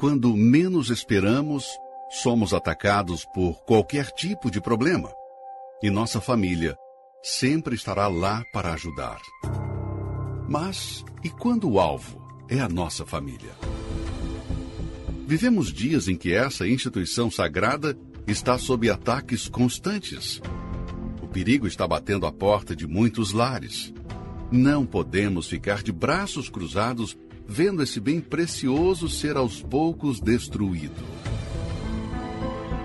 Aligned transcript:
quando 0.00 0.34
menos 0.34 0.88
esperamos, 0.88 1.78
somos 2.08 2.54
atacados 2.54 3.26
por 3.34 3.62
qualquer 3.66 4.06
tipo 4.12 4.50
de 4.50 4.58
problema. 4.58 5.12
E 5.82 5.90
nossa 5.90 6.22
família 6.22 6.74
sempre 7.22 7.74
estará 7.74 8.08
lá 8.08 8.42
para 8.50 8.72
ajudar. 8.72 9.20
Mas 10.48 11.04
e 11.22 11.28
quando 11.28 11.68
o 11.70 11.78
alvo 11.78 12.18
é 12.48 12.60
a 12.60 12.68
nossa 12.68 13.04
família? 13.04 13.50
Vivemos 15.26 15.70
dias 15.70 16.08
em 16.08 16.16
que 16.16 16.32
essa 16.32 16.66
instituição 16.66 17.30
sagrada 17.30 17.94
está 18.26 18.56
sob 18.56 18.88
ataques 18.88 19.48
constantes. 19.48 20.40
O 21.22 21.26
perigo 21.26 21.66
está 21.66 21.86
batendo 21.86 22.24
a 22.24 22.32
porta 22.32 22.74
de 22.74 22.86
muitos 22.86 23.32
lares. 23.32 23.92
Não 24.50 24.86
podemos 24.86 25.46
ficar 25.46 25.82
de 25.82 25.92
braços 25.92 26.48
cruzados 26.48 27.18
vendo 27.52 27.82
esse 27.82 27.98
bem 27.98 28.20
precioso 28.20 29.08
ser 29.08 29.36
aos 29.36 29.60
poucos 29.60 30.20
destruído. 30.20 31.02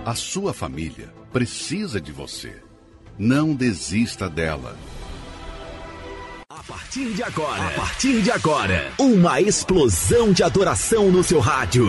A 0.04 0.16
sua 0.16 0.56
família 0.56 1.14
precisa 1.32 2.02
de 2.02 2.12
você. 2.12 2.64
Não 3.18 3.54
desista 3.54 4.28
dela. 4.28 4.76
A 6.50 6.64
partir 6.64 7.14
de 7.14 7.22
agora, 7.22 7.68
a 7.68 7.70
partir 7.72 8.24
de 8.24 8.32
agora, 8.32 8.92
uma 8.98 9.40
explosão 9.40 10.34
de 10.34 10.42
adoração 10.42 11.12
no 11.12 11.24
seu 11.24 11.40
rádio. 11.40 11.86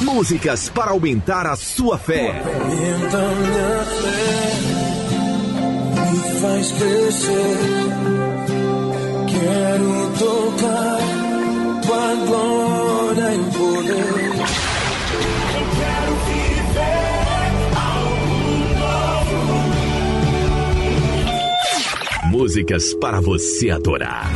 Músicas 0.00 0.68
para 0.68 0.90
aumentar 0.90 1.46
a 1.46 1.54
sua 1.54 1.98
fé. 1.98 2.42
Aumenta 2.42 3.34
minha 3.36 3.84
fé, 4.02 4.54
me 6.10 6.40
faz 6.40 6.72
crescer. 6.72 8.15
Quero 9.46 9.94
tocar 10.18 10.98
tua 11.86 12.14
glória 12.26 13.28
e 13.32 13.38
poder. 13.56 14.10
Eu 15.54 15.64
quero 15.78 16.12
viver 16.26 17.54
algo 17.76 18.34
novo. 18.80 19.46
Músicas 22.28 22.84
para 22.94 23.20
você 23.20 23.70
adorar. 23.70 24.26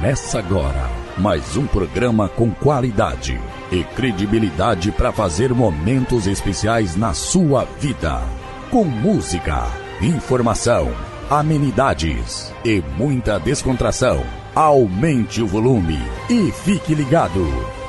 Começa 0.00 0.38
agora 0.38 0.90
mais 1.18 1.58
um 1.58 1.66
programa 1.66 2.26
com 2.26 2.50
qualidade 2.50 3.38
e 3.70 3.84
credibilidade 3.84 4.90
para 4.90 5.12
fazer 5.12 5.52
momentos 5.52 6.26
especiais 6.26 6.96
na 6.96 7.12
sua 7.12 7.66
vida. 7.78 8.22
Com 8.70 8.82
música, 8.82 9.66
informação, 10.00 10.90
amenidades 11.28 12.50
e 12.64 12.80
muita 12.96 13.38
descontração. 13.38 14.24
Aumente 14.54 15.42
o 15.42 15.46
volume 15.46 15.98
e 16.30 16.50
fique 16.50 16.94
ligado. 16.94 17.79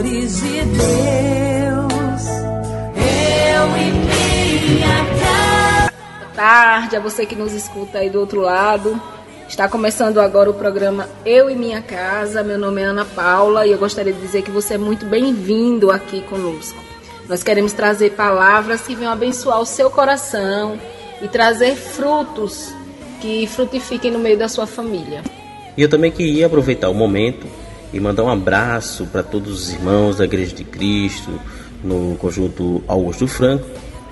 Adoradores 0.00 0.40
de 0.40 0.62
Deus. 0.64 2.24
Eu 2.96 3.76
e 3.76 3.92
minha 4.70 5.04
casa. 5.20 5.92
Boa 6.18 6.30
tarde 6.34 6.96
a 6.96 7.00
você 7.00 7.26
que 7.26 7.36
nos 7.36 7.52
escuta 7.52 7.98
aí 7.98 8.10
do 8.10 8.18
outro 8.18 8.40
lado. 8.40 9.00
Está 9.48 9.68
começando 9.68 10.18
agora 10.18 10.48
o 10.48 10.54
programa 10.54 11.08
Eu 11.24 11.50
e 11.50 11.56
Minha 11.56 11.82
Casa. 11.82 12.42
Meu 12.42 12.58
nome 12.58 12.80
é 12.80 12.84
Ana 12.84 13.04
Paula 13.04 13.66
e 13.66 13.72
eu 13.72 13.78
gostaria 13.78 14.12
de 14.12 14.20
dizer 14.20 14.42
que 14.42 14.50
você 14.50 14.74
é 14.74 14.78
muito 14.78 15.04
bem-vindo 15.06 15.90
aqui 15.90 16.22
conosco. 16.22 16.78
Nós 17.28 17.42
queremos 17.42 17.72
trazer 17.72 18.12
palavras 18.12 18.82
que 18.82 18.94
venham 18.94 19.12
abençoar 19.12 19.60
o 19.60 19.66
seu 19.66 19.90
coração 19.90 20.78
e 21.20 21.28
trazer 21.28 21.76
frutos 21.76 22.72
que 23.20 23.46
frutifiquem 23.46 24.10
no 24.10 24.18
meio 24.18 24.38
da 24.38 24.48
sua 24.48 24.66
família. 24.66 25.22
E 25.76 25.82
eu 25.82 25.88
também 25.88 26.10
queria 26.10 26.46
aproveitar 26.46 26.88
o 26.88 26.94
momento 26.94 27.46
e 27.92 27.98
mandar 27.98 28.24
um 28.24 28.28
abraço 28.28 29.06
para 29.06 29.22
todos 29.22 29.52
os 29.52 29.72
irmãos 29.72 30.16
da 30.18 30.24
Igreja 30.24 30.54
de 30.54 30.64
Cristo, 30.64 31.40
no 31.82 32.16
conjunto 32.16 32.82
Augusto 32.86 33.26
Franco, 33.26 33.66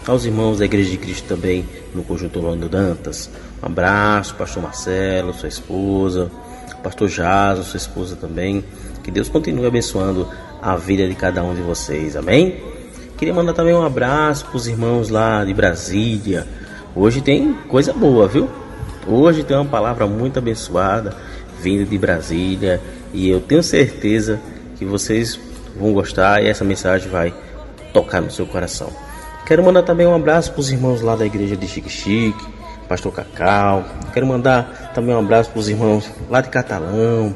aos 0.06 0.24
irmãos 0.24 0.58
da 0.58 0.64
Igreja 0.64 0.90
de 0.90 0.96
Cristo 0.96 1.28
também 1.28 1.64
no 1.94 2.02
conjunto 2.02 2.38
Orlando 2.38 2.68
Dantas. 2.68 3.30
Um 3.62 3.66
abraço, 3.66 4.34
pastor 4.34 4.62
Marcelo, 4.62 5.32
sua 5.34 5.48
esposa, 5.48 6.30
pastor 6.82 7.08
Jason, 7.08 7.62
sua 7.62 7.76
esposa 7.76 8.16
também. 8.16 8.64
Que 9.02 9.10
Deus 9.10 9.28
continue 9.28 9.66
abençoando 9.66 10.28
a 10.60 10.76
vida 10.76 11.06
de 11.06 11.14
cada 11.14 11.42
um 11.42 11.54
de 11.54 11.62
vocês, 11.62 12.16
amém? 12.16 12.60
Queria 13.16 13.34
mandar 13.34 13.52
também 13.52 13.74
um 13.74 13.84
abraço 13.84 14.46
para 14.46 14.56
os 14.56 14.66
irmãos 14.66 15.08
lá 15.08 15.44
de 15.44 15.52
Brasília. 15.52 16.46
Hoje 16.94 17.20
tem 17.20 17.52
coisa 17.68 17.92
boa, 17.92 18.26
viu? 18.26 18.48
Hoje 19.06 19.44
tem 19.44 19.56
uma 19.56 19.66
palavra 19.66 20.06
muito 20.06 20.38
abençoada 20.38 21.16
vinda 21.60 21.84
de 21.84 21.98
Brasília 21.98 22.80
e 23.12 23.28
eu 23.28 23.40
tenho 23.40 23.62
certeza 23.62 24.40
que 24.78 24.84
vocês 24.84 25.38
vão 25.78 25.92
gostar 25.92 26.42
e 26.42 26.48
essa 26.48 26.64
mensagem 26.64 27.08
vai 27.08 27.32
tocar 27.92 28.20
no 28.20 28.30
seu 28.30 28.46
coração. 28.46 28.90
Quero 29.46 29.62
mandar 29.62 29.82
também 29.82 30.06
um 30.06 30.14
abraço 30.14 30.52
para 30.52 30.60
os 30.60 30.70
irmãos 30.70 31.00
lá 31.00 31.16
da 31.16 31.24
igreja 31.24 31.56
de 31.56 31.66
Chique 31.66 31.88
Chique, 31.88 32.46
Pastor 32.88 33.12
Cacau. 33.12 33.84
Quero 34.12 34.26
mandar 34.26 34.92
também 34.94 35.14
um 35.14 35.18
abraço 35.18 35.50
para 35.50 35.60
os 35.60 35.68
irmãos 35.68 36.10
lá 36.28 36.40
de 36.40 36.48
Catalão, 36.48 37.34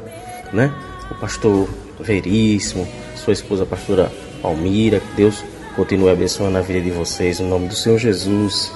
né? 0.51 0.71
O 1.09 1.15
pastor 1.15 1.67
Veríssimo, 1.99 2.87
sua 3.15 3.33
esposa 3.33 3.63
a 3.63 3.65
pastora 3.65 4.11
Palmira. 4.41 4.99
Que 4.99 5.15
Deus 5.15 5.43
continue 5.75 6.11
abençoando 6.11 6.57
a 6.57 6.61
vida 6.61 6.81
de 6.81 6.91
vocês, 6.91 7.39
em 7.39 7.47
nome 7.47 7.67
do 7.67 7.75
Senhor 7.75 7.97
Jesus. 7.97 8.71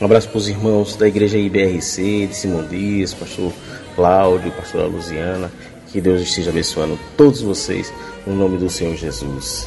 Um 0.00 0.04
abraço 0.04 0.28
para 0.28 0.38
os 0.38 0.48
irmãos 0.48 0.96
da 0.96 1.06
igreja 1.06 1.38
IBRC, 1.38 2.26
de 2.26 2.34
Simão 2.34 2.66
Dias, 2.66 3.12
pastor 3.14 3.52
Cláudio, 3.94 4.50
pastora 4.52 4.86
Luziana. 4.86 5.50
Que 5.92 6.00
Deus 6.00 6.20
esteja 6.20 6.50
abençoando 6.50 6.98
todos 7.16 7.42
vocês, 7.42 7.92
no 8.26 8.34
nome 8.34 8.58
do 8.58 8.70
Senhor 8.70 8.96
Jesus. 8.96 9.64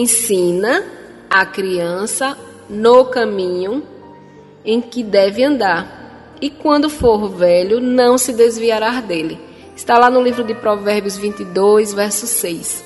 Ensina 0.00 0.82
a 1.28 1.44
criança 1.44 2.34
no 2.70 3.04
caminho 3.04 3.82
em 4.64 4.80
que 4.80 5.02
deve 5.02 5.44
andar, 5.44 6.32
e 6.40 6.48
quando 6.48 6.88
for 6.88 7.28
velho, 7.28 7.82
não 7.82 8.16
se 8.16 8.32
desviará 8.32 8.98
dele. 9.02 9.38
Está 9.76 9.98
lá 9.98 10.08
no 10.08 10.22
livro 10.22 10.42
de 10.42 10.54
Provérbios 10.54 11.18
22, 11.18 11.92
verso 11.92 12.26
6. 12.26 12.82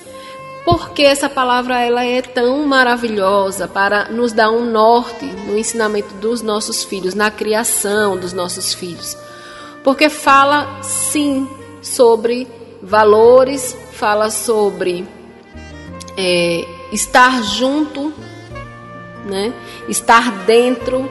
Porque 0.65 1.03
essa 1.03 1.29
palavra 1.31 1.81
ela 1.81 2.05
é 2.05 2.21
tão 2.21 2.67
maravilhosa 2.67 3.69
para 3.69 4.09
nos 4.09 4.33
dar 4.33 4.51
um 4.51 4.65
norte 4.65 5.25
no 5.25 5.57
ensinamento 5.57 6.15
dos 6.15 6.43
nossos 6.43 6.83
filhos, 6.83 7.15
na 7.15 7.31
criação 7.31 8.17
dos 8.17 8.33
nossos 8.33 8.75
filhos. 8.75 9.17
Porque 9.85 10.09
fala 10.09 10.83
sim 10.83 11.49
sobre 11.81 12.49
valores, 12.83 13.77
fala 13.93 14.31
sobre 14.31 15.07
é, 16.17 16.65
estar 16.93 17.43
junto, 17.43 18.13
né? 19.25 19.53
estar 19.89 20.31
dentro. 20.45 21.11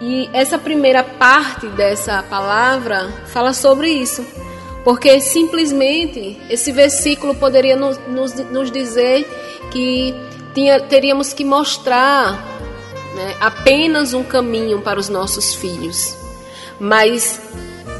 E 0.00 0.28
essa 0.32 0.58
primeira 0.58 1.04
parte 1.04 1.68
dessa 1.68 2.22
palavra 2.22 3.08
fala 3.26 3.52
sobre 3.52 3.90
isso. 3.90 4.24
Porque 4.84 5.20
simplesmente 5.20 6.40
esse 6.50 6.72
versículo 6.72 7.34
poderia 7.34 7.76
nos, 7.76 7.98
nos, 8.08 8.34
nos 8.34 8.70
dizer 8.70 9.24
que 9.70 10.14
tinha, 10.54 10.80
teríamos 10.80 11.32
que 11.32 11.44
mostrar 11.44 12.32
né, 13.14 13.36
apenas 13.40 14.12
um 14.12 14.24
caminho 14.24 14.80
para 14.80 14.98
os 14.98 15.08
nossos 15.08 15.54
filhos. 15.54 16.16
Mas 16.80 17.40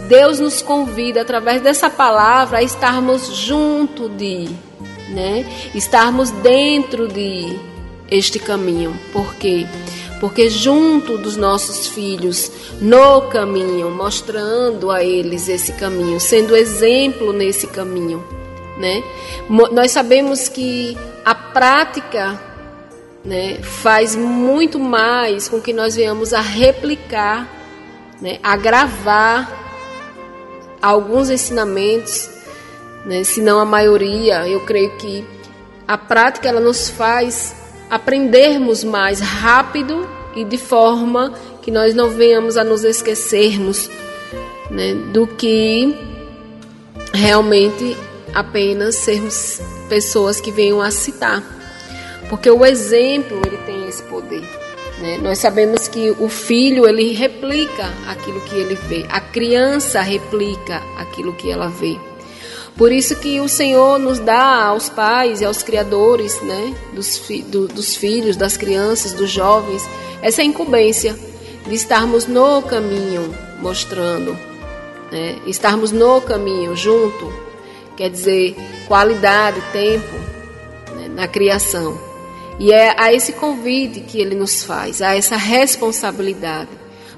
Deus 0.08 0.40
nos 0.40 0.60
convida, 0.60 1.22
através 1.22 1.62
dessa 1.62 1.88
palavra, 1.88 2.58
a 2.58 2.62
estarmos 2.62 3.28
junto 3.28 4.08
de, 4.08 4.48
né? 5.12 5.44
Estarmos 5.74 6.30
dentro 6.30 7.06
de 7.06 7.58
este 8.10 8.38
caminho. 8.38 8.98
Por 9.12 9.34
quê? 9.34 9.66
Porque 10.20 10.48
junto 10.48 11.18
dos 11.18 11.36
nossos 11.36 11.88
filhos, 11.88 12.50
no 12.80 13.22
caminho, 13.22 13.90
mostrando 13.90 14.90
a 14.90 15.02
eles 15.02 15.48
esse 15.48 15.72
caminho, 15.72 16.20
sendo 16.20 16.56
exemplo 16.56 17.32
nesse 17.32 17.66
caminho, 17.66 18.24
né? 18.78 19.02
Nós 19.48 19.90
sabemos 19.90 20.48
que 20.48 20.96
a 21.24 21.34
prática 21.34 22.40
né, 23.24 23.58
faz 23.62 24.16
muito 24.16 24.78
mais 24.78 25.48
com 25.48 25.60
que 25.60 25.72
nós 25.72 25.94
venhamos 25.96 26.32
a 26.32 26.40
replicar, 26.40 27.48
né, 28.20 28.38
a 28.42 28.56
gravar 28.56 29.60
alguns 30.80 31.30
ensinamentos, 31.30 32.28
né, 33.04 33.24
se 33.24 33.40
não 33.40 33.58
a 33.58 33.64
maioria, 33.64 34.46
eu 34.48 34.60
creio 34.60 34.90
que 34.96 35.24
a 35.86 35.98
prática 35.98 36.48
ela 36.48 36.60
nos 36.60 36.88
faz 36.88 37.54
aprendermos 37.90 38.84
mais 38.84 39.20
rápido 39.20 40.08
e 40.34 40.44
de 40.44 40.56
forma 40.56 41.34
que 41.60 41.70
nós 41.70 41.94
não 41.94 42.08
venhamos 42.08 42.56
a 42.56 42.64
nos 42.64 42.84
esquecermos 42.84 43.90
né, 44.70 44.94
do 45.12 45.26
que 45.26 45.94
realmente 47.12 47.96
apenas 48.34 48.94
sermos 48.94 49.60
pessoas 49.88 50.40
que 50.40 50.50
venham 50.50 50.80
a 50.80 50.90
citar. 50.90 51.42
Porque 52.30 52.50
o 52.50 52.64
exemplo 52.64 53.42
ele 53.44 53.58
tem 53.58 53.86
esse 53.86 54.02
poder. 54.04 54.42
Né? 55.00 55.18
Nós 55.18 55.38
sabemos 55.38 55.88
que 55.88 56.10
o 56.18 56.28
filho 56.28 56.88
ele 56.88 57.12
replica 57.12 57.92
aquilo 58.06 58.40
que 58.42 58.54
ele 58.54 58.74
vê, 58.74 59.04
a 59.10 59.20
criança 59.20 60.00
replica 60.00 60.80
aquilo 60.96 61.34
que 61.34 61.50
ela 61.50 61.68
vê. 61.68 61.98
Por 62.76 62.90
isso 62.90 63.16
que 63.16 63.38
o 63.38 63.48
Senhor 63.48 63.98
nos 63.98 64.18
dá 64.18 64.64
aos 64.64 64.88
pais 64.88 65.40
e 65.40 65.44
aos 65.44 65.62
criadores, 65.62 66.40
né, 66.42 66.74
dos, 66.94 67.18
fi, 67.18 67.42
do, 67.42 67.68
dos 67.68 67.94
filhos, 67.94 68.36
das 68.36 68.56
crianças, 68.56 69.12
dos 69.12 69.30
jovens, 69.30 69.86
essa 70.22 70.42
incumbência 70.42 71.14
de 71.68 71.74
estarmos 71.74 72.26
no 72.26 72.62
caminho, 72.62 73.34
mostrando, 73.60 74.32
né, 75.10 75.38
estarmos 75.46 75.92
no 75.92 76.20
caminho 76.22 76.74
junto, 76.74 77.32
quer 77.96 78.08
dizer 78.08 78.56
qualidade, 78.88 79.60
tempo 79.72 80.16
né, 80.94 81.08
na 81.08 81.28
criação. 81.28 81.98
E 82.58 82.72
é 82.72 82.94
a 82.98 83.12
esse 83.12 83.32
convite 83.34 84.00
que 84.00 84.20
ele 84.20 84.34
nos 84.34 84.64
faz, 84.64 85.02
a 85.02 85.14
essa 85.14 85.36
responsabilidade. 85.36 86.70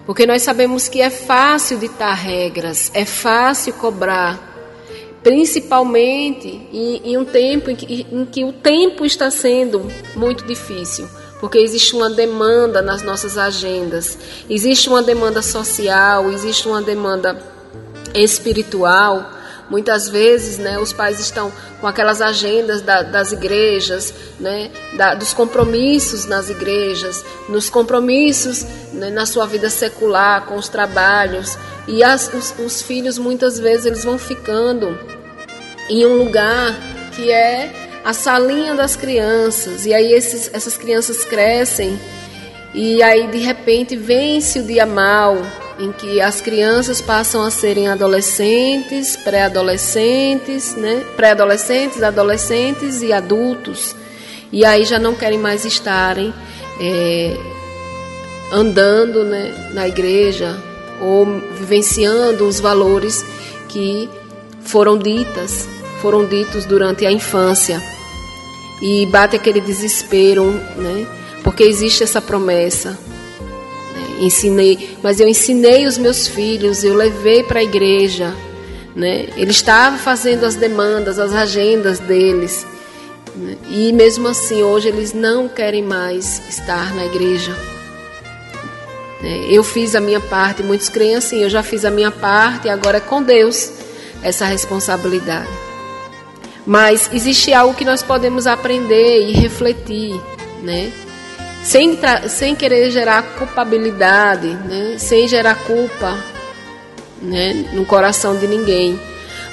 Porque 0.05 0.27
nós 0.27 0.43
sabemos 0.43 0.89
que 0.89 1.01
é 1.01 1.11
fácil 1.11 1.79
ditar 1.79 2.15
regras, 2.15 2.91
é 2.93 3.05
fácil 3.05 3.73
cobrar, 3.75 4.54
principalmente 5.25 6.49
em, 6.73 7.00
em 7.03 7.17
um 7.17 7.25
tempo 7.25 7.71
em 7.71 7.75
que, 7.75 8.06
em 8.12 8.25
que 8.25 8.44
o 8.44 8.53
tempo 8.53 9.05
está 9.05 9.31
sendo 9.31 9.91
muito 10.15 10.44
difícil 10.44 11.09
porque 11.41 11.59
existe 11.59 11.94
uma 11.94 12.09
demanda 12.09 12.81
nas 12.81 13.03
nossas 13.03 13.37
agendas, 13.37 14.17
existe 14.49 14.88
uma 14.88 15.03
demanda 15.03 15.43
social, 15.43 16.31
existe 16.31 16.67
uma 16.67 16.81
demanda 16.81 17.38
espiritual, 18.15 19.31
Muitas 19.71 20.09
vezes, 20.09 20.59
né, 20.59 20.79
os 20.79 20.93
pais 20.93 21.19
estão 21.19 21.50
com 21.81 21.87
aquelas 21.87 22.20
agendas 22.20 22.82
da, 22.82 23.03
das 23.03 23.32
igrejas, 23.32 24.12
né, 24.38 24.70
da, 24.94 25.15
dos 25.15 25.32
compromissos 25.32 26.27
nas 26.27 26.50
igrejas, 26.50 27.25
nos 27.49 27.70
compromissos 27.70 28.65
né, 28.93 29.11
na 29.11 29.25
sua 29.25 29.47
vida 29.47 29.70
secular, 29.70 30.44
com 30.44 30.56
os 30.56 30.69
trabalhos. 30.69 31.56
E 31.88 32.05
as, 32.05 32.31
os, 32.35 32.55
os 32.59 32.82
filhos, 32.82 33.17
muitas 33.17 33.59
vezes, 33.59 33.87
eles 33.87 34.05
vão 34.05 34.19
ficando 34.19 34.99
em 35.89 36.07
um 36.07 36.17
lugar 36.17 36.75
que 37.15 37.31
é 37.31 37.71
a 38.05 38.13
salinha 38.13 38.75
das 38.75 38.97
crianças. 38.97 39.87
E 39.87 39.95
aí 39.95 40.13
esses, 40.13 40.51
essas 40.53 40.77
crianças 40.77 41.25
crescem 41.25 41.99
e 42.75 43.03
aí 43.03 43.29
de 43.29 43.39
repente 43.39 43.97
vence 43.97 44.59
o 44.59 44.65
dia 44.65 44.85
mal, 44.85 45.37
em 45.79 45.93
que 45.93 46.21
as 46.21 46.41
crianças 46.41 47.01
passam 47.01 47.43
a 47.43 47.51
serem 47.51 47.89
adolescentes, 47.89 49.17
pré-adolescentes, 49.17 50.75
né? 50.75 51.05
Pré-adolescentes, 51.17 52.03
adolescentes 52.03 53.01
e 53.01 53.13
adultos. 53.13 53.95
E 54.53 54.65
aí 54.65 54.85
já 54.85 54.99
não 54.99 55.15
querem 55.15 55.39
mais 55.39 55.65
estarem 55.65 56.35
é, 56.81 57.37
andando 58.53 59.25
né, 59.25 59.71
na 59.73 59.89
igreja 59.89 60.57
ou 61.01 61.27
vivenciando 61.57 62.47
os 62.47 62.61
valores 62.61 63.25
que 63.69 64.09
foram 64.65 64.99
ditas, 64.99 65.69
foram 66.01 66.25
ditos 66.27 66.65
durante 66.65 67.07
a 67.07 67.13
infância. 67.13 67.83
E 68.83 69.07
bate 69.07 69.37
aquele 69.37 69.61
desespero, 69.61 70.45
né? 70.77 71.07
Porque 71.43 71.63
existe 71.63 72.03
essa 72.03 72.21
promessa 72.21 72.99
ensinei, 74.19 74.97
mas 75.03 75.21
eu 75.21 75.29
ensinei 75.29 75.87
os 75.87 75.99
meus 75.99 76.27
filhos, 76.27 76.85
eu 76.85 76.95
levei 76.95 77.43
para 77.43 77.61
a 77.61 77.63
igreja, 77.63 78.35
né? 78.94 79.27
Ele 79.37 79.51
estava 79.51 79.97
fazendo 79.97 80.44
as 80.44 80.55
demandas, 80.55 81.19
as 81.19 81.35
agendas 81.35 81.99
deles, 81.99 82.67
né? 83.35 83.56
e 83.69 83.93
mesmo 83.93 84.29
assim 84.29 84.63
hoje 84.63 84.89
eles 84.89 85.13
não 85.13 85.49
querem 85.49 85.83
mais 85.83 86.41
estar 86.49 86.94
na 86.94 87.05
igreja. 87.06 87.53
Né? 89.21 89.47
Eu 89.51 89.65
fiz 89.65 89.94
a 89.94 90.01
minha 90.01 90.21
parte, 90.21 90.63
muitos 90.63 90.89
creem 90.89 91.17
assim, 91.17 91.43
eu 91.43 91.51
já 91.51 91.63
fiz 91.63 91.85
a 91.85 91.91
minha 91.91 92.11
parte 92.11 92.69
agora 92.69 92.99
é 92.99 93.01
com 93.01 93.23
Deus 93.23 93.73
essa 94.25 94.47
responsabilidade. 94.47 95.49
Mas 96.67 97.11
existe 97.13 97.53
algo 97.53 97.75
que 97.75 97.85
nós 97.85 98.03
podemos 98.03 98.47
aprender 98.47 99.29
e 99.29 99.33
refletir, 99.33 100.19
né? 100.63 100.91
sem, 101.63 101.99
sem 102.29 102.55
querer 102.55 102.91
gerar 102.91 103.23
culpabilidade, 103.37 104.49
né? 104.49 104.97
sem 104.99 105.29
gerar 105.29 105.55
culpa 105.65 106.19
né? 107.21 107.53
no 107.73 107.85
coração 107.85 108.37
de 108.37 108.47
ninguém. 108.47 108.99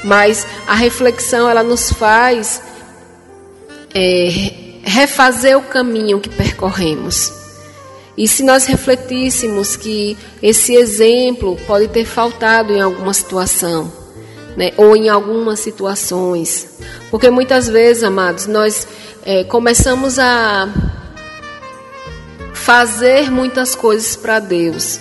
Mas 0.03 0.47
a 0.65 0.73
reflexão 0.73 1.49
ela 1.49 1.63
nos 1.63 1.91
faz 1.91 2.61
é, 3.93 4.51
refazer 4.83 5.57
o 5.57 5.61
caminho 5.61 6.19
que 6.19 6.29
percorremos. 6.29 7.41
E 8.17 8.27
se 8.27 8.43
nós 8.43 8.65
refletíssemos 8.65 9.75
que 9.75 10.17
esse 10.41 10.75
exemplo 10.75 11.57
pode 11.67 11.87
ter 11.87 12.05
faltado 12.05 12.73
em 12.73 12.81
alguma 12.81 13.13
situação, 13.13 13.91
né, 14.55 14.71
ou 14.77 14.95
em 14.95 15.09
algumas 15.09 15.59
situações, 15.59 16.67
porque 17.09 17.29
muitas 17.29 17.67
vezes, 17.67 18.03
amados, 18.03 18.47
nós 18.47 18.87
é, 19.23 19.43
começamos 19.43 20.19
a 20.19 20.69
fazer 22.53 23.31
muitas 23.31 23.75
coisas 23.75 24.15
para 24.15 24.39
Deus, 24.39 24.99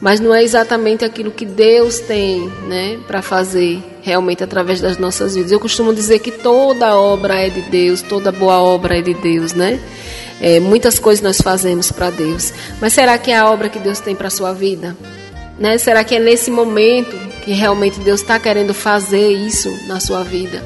mas 0.00 0.20
não 0.20 0.34
é 0.34 0.42
exatamente 0.42 1.04
aquilo 1.04 1.30
que 1.30 1.44
Deus 1.44 1.98
tem, 2.00 2.48
né, 2.66 2.98
para 3.06 3.20
fazer 3.20 3.82
realmente 4.02 4.42
através 4.42 4.80
das 4.80 4.96
nossas 4.96 5.34
vidas. 5.34 5.52
Eu 5.52 5.60
costumo 5.60 5.92
dizer 5.92 6.20
que 6.20 6.30
toda 6.30 6.96
obra 6.96 7.34
é 7.34 7.50
de 7.50 7.62
Deus, 7.62 8.00
toda 8.00 8.32
boa 8.32 8.60
obra 8.60 8.98
é 8.98 9.02
de 9.02 9.14
Deus, 9.14 9.52
né? 9.52 9.78
É, 10.40 10.58
muitas 10.58 10.98
coisas 10.98 11.22
nós 11.22 11.38
fazemos 11.38 11.92
para 11.92 12.08
Deus, 12.08 12.52
mas 12.80 12.94
será 12.94 13.18
que 13.18 13.30
é 13.30 13.36
a 13.36 13.50
obra 13.50 13.68
que 13.68 13.78
Deus 13.78 14.00
tem 14.00 14.16
para 14.16 14.30
sua 14.30 14.54
vida? 14.54 14.96
Né? 15.58 15.76
Será 15.76 16.02
que 16.02 16.14
é 16.14 16.18
nesse 16.18 16.50
momento 16.50 17.14
que 17.40 17.52
realmente 17.52 18.00
Deus 18.00 18.20
está 18.20 18.38
querendo 18.38 18.74
fazer 18.74 19.30
isso 19.30 19.70
na 19.86 20.00
sua 20.00 20.22
vida? 20.22 20.62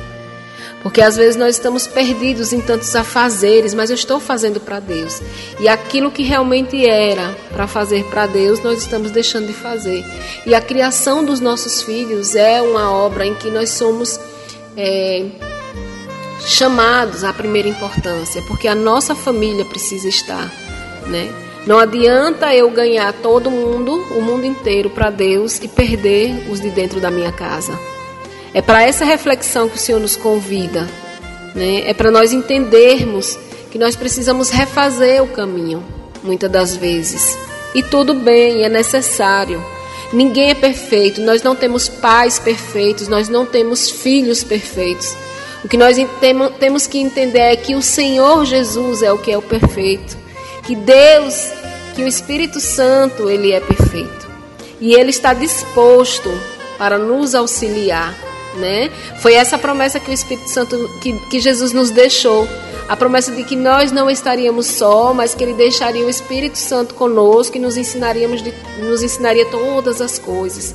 Porque 0.84 1.00
às 1.00 1.16
vezes 1.16 1.34
nós 1.34 1.56
estamos 1.56 1.86
perdidos 1.86 2.52
em 2.52 2.60
tantos 2.60 2.94
afazeres, 2.94 3.72
mas 3.72 3.88
eu 3.88 3.94
estou 3.94 4.20
fazendo 4.20 4.60
para 4.60 4.80
Deus. 4.80 5.22
E 5.58 5.66
aquilo 5.66 6.10
que 6.10 6.22
realmente 6.22 6.86
era 6.86 7.34
para 7.50 7.66
fazer 7.66 8.04
para 8.04 8.26
Deus, 8.26 8.60
nós 8.60 8.80
estamos 8.80 9.10
deixando 9.10 9.46
de 9.46 9.54
fazer. 9.54 10.04
E 10.44 10.54
a 10.54 10.60
criação 10.60 11.24
dos 11.24 11.40
nossos 11.40 11.80
filhos 11.80 12.36
é 12.36 12.60
uma 12.60 12.92
obra 12.92 13.24
em 13.24 13.34
que 13.34 13.50
nós 13.50 13.70
somos 13.70 14.20
é, 14.76 15.24
chamados 16.40 17.24
à 17.24 17.32
primeira 17.32 17.66
importância, 17.68 18.42
porque 18.42 18.68
a 18.68 18.74
nossa 18.74 19.14
família 19.14 19.64
precisa 19.64 20.06
estar, 20.06 20.52
né? 21.06 21.43
Não 21.66 21.78
adianta 21.78 22.54
eu 22.54 22.70
ganhar 22.70 23.12
todo 23.14 23.50
mundo, 23.50 23.94
o 24.16 24.20
mundo 24.20 24.44
inteiro 24.44 24.90
para 24.90 25.08
Deus 25.08 25.58
e 25.62 25.68
perder 25.68 26.50
os 26.50 26.60
de 26.60 26.68
dentro 26.70 27.00
da 27.00 27.10
minha 27.10 27.32
casa. 27.32 27.78
É 28.52 28.60
para 28.60 28.82
essa 28.82 29.04
reflexão 29.04 29.68
que 29.68 29.76
o 29.76 29.80
Senhor 29.80 29.98
nos 29.98 30.14
convida. 30.14 30.86
Né? 31.54 31.88
É 31.88 31.94
para 31.94 32.10
nós 32.10 32.32
entendermos 32.32 33.38
que 33.70 33.78
nós 33.78 33.96
precisamos 33.96 34.50
refazer 34.50 35.22
o 35.22 35.28
caminho, 35.28 35.82
muitas 36.22 36.50
das 36.50 36.76
vezes. 36.76 37.36
E 37.74 37.82
tudo 37.82 38.14
bem, 38.14 38.62
é 38.62 38.68
necessário. 38.68 39.64
Ninguém 40.12 40.50
é 40.50 40.54
perfeito, 40.54 41.20
nós 41.20 41.42
não 41.42 41.56
temos 41.56 41.88
pais 41.88 42.38
perfeitos, 42.38 43.08
nós 43.08 43.28
não 43.28 43.44
temos 43.46 43.90
filhos 43.90 44.44
perfeitos. 44.44 45.16
O 45.64 45.68
que 45.68 45.76
nós 45.76 45.96
temos 46.60 46.86
que 46.86 46.98
entender 46.98 47.38
é 47.38 47.56
que 47.56 47.74
o 47.74 47.82
Senhor 47.82 48.44
Jesus 48.44 49.02
é 49.02 49.10
o 49.10 49.18
que 49.18 49.32
é 49.32 49.38
o 49.38 49.42
perfeito, 49.42 50.16
que 50.66 50.74
Deus, 50.74 51.52
que 51.94 52.02
o 52.02 52.08
Espírito 52.08 52.60
Santo, 52.60 53.28
ele 53.30 53.52
é 53.52 53.60
perfeito. 53.60 54.28
E 54.80 54.94
ele 54.94 55.10
está 55.10 55.32
disposto 55.32 56.30
para 56.78 56.98
nos 56.98 57.34
auxiliar 57.34 58.14
né? 58.56 58.90
Foi 59.20 59.34
essa 59.34 59.58
promessa 59.58 60.00
que 60.00 60.10
o 60.10 60.14
Espírito 60.14 60.48
Santo, 60.48 60.88
que, 61.00 61.12
que 61.28 61.40
Jesus 61.40 61.72
nos 61.72 61.90
deixou. 61.90 62.46
A 62.88 62.96
promessa 62.96 63.32
de 63.32 63.44
que 63.44 63.56
nós 63.56 63.90
não 63.90 64.10
estaríamos 64.10 64.66
só, 64.66 65.14
mas 65.14 65.34
que 65.34 65.42
Ele 65.42 65.54
deixaria 65.54 66.04
o 66.04 66.10
Espírito 66.10 66.58
Santo 66.58 66.94
conosco 66.94 67.56
e 67.56 67.60
nos, 67.60 67.78
ensinaríamos 67.78 68.42
de, 68.42 68.52
nos 68.78 69.02
ensinaria 69.02 69.46
todas 69.46 70.02
as 70.02 70.18
coisas. 70.18 70.74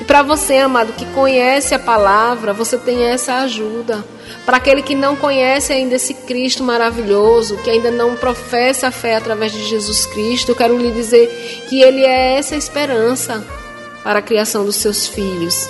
E 0.00 0.04
para 0.04 0.22
você, 0.22 0.56
amado, 0.56 0.92
que 0.92 1.06
conhece 1.06 1.74
a 1.74 1.78
palavra, 1.78 2.52
você 2.52 2.76
tem 2.76 3.04
essa 3.04 3.34
ajuda. 3.38 4.04
Para 4.44 4.56
aquele 4.56 4.82
que 4.82 4.94
não 4.94 5.16
conhece 5.16 5.72
ainda 5.72 5.94
esse 5.94 6.14
Cristo 6.14 6.62
maravilhoso, 6.62 7.56
que 7.58 7.70
ainda 7.70 7.90
não 7.90 8.16
professa 8.16 8.88
a 8.88 8.90
fé 8.90 9.16
através 9.16 9.52
de 9.52 9.62
Jesus 9.64 10.06
Cristo, 10.06 10.50
eu 10.50 10.56
quero 10.56 10.76
lhe 10.76 10.90
dizer 10.90 11.64
que 11.68 11.80
Ele 11.80 12.04
é 12.04 12.36
essa 12.36 12.56
esperança 12.56 13.44
para 14.02 14.18
a 14.18 14.22
criação 14.22 14.64
dos 14.64 14.76
seus 14.76 15.06
filhos. 15.06 15.68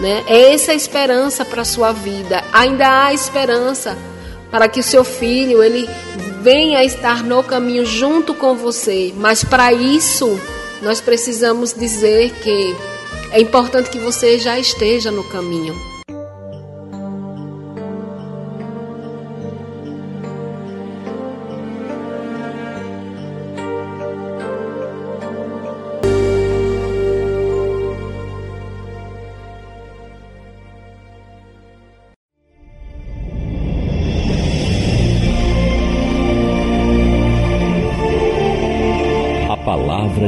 Né? 0.00 0.24
É 0.26 0.52
essa 0.52 0.74
esperança 0.74 1.44
para 1.44 1.62
a 1.62 1.64
sua 1.64 1.92
vida. 1.92 2.42
Ainda 2.52 3.06
há 3.06 3.14
esperança 3.14 3.96
para 4.50 4.68
que 4.68 4.80
o 4.80 4.82
seu 4.82 5.04
filho 5.04 5.62
ele 5.62 5.88
venha 6.42 6.84
estar 6.84 7.22
no 7.22 7.42
caminho 7.42 7.84
junto 7.84 8.34
com 8.34 8.54
você. 8.54 9.12
Mas 9.16 9.42
para 9.42 9.72
isso, 9.72 10.38
nós 10.82 11.00
precisamos 11.00 11.72
dizer 11.72 12.30
que 12.42 12.76
é 13.30 13.40
importante 13.40 13.90
que 13.90 13.98
você 13.98 14.38
já 14.38 14.58
esteja 14.58 15.10
no 15.10 15.24
caminho. 15.24 15.95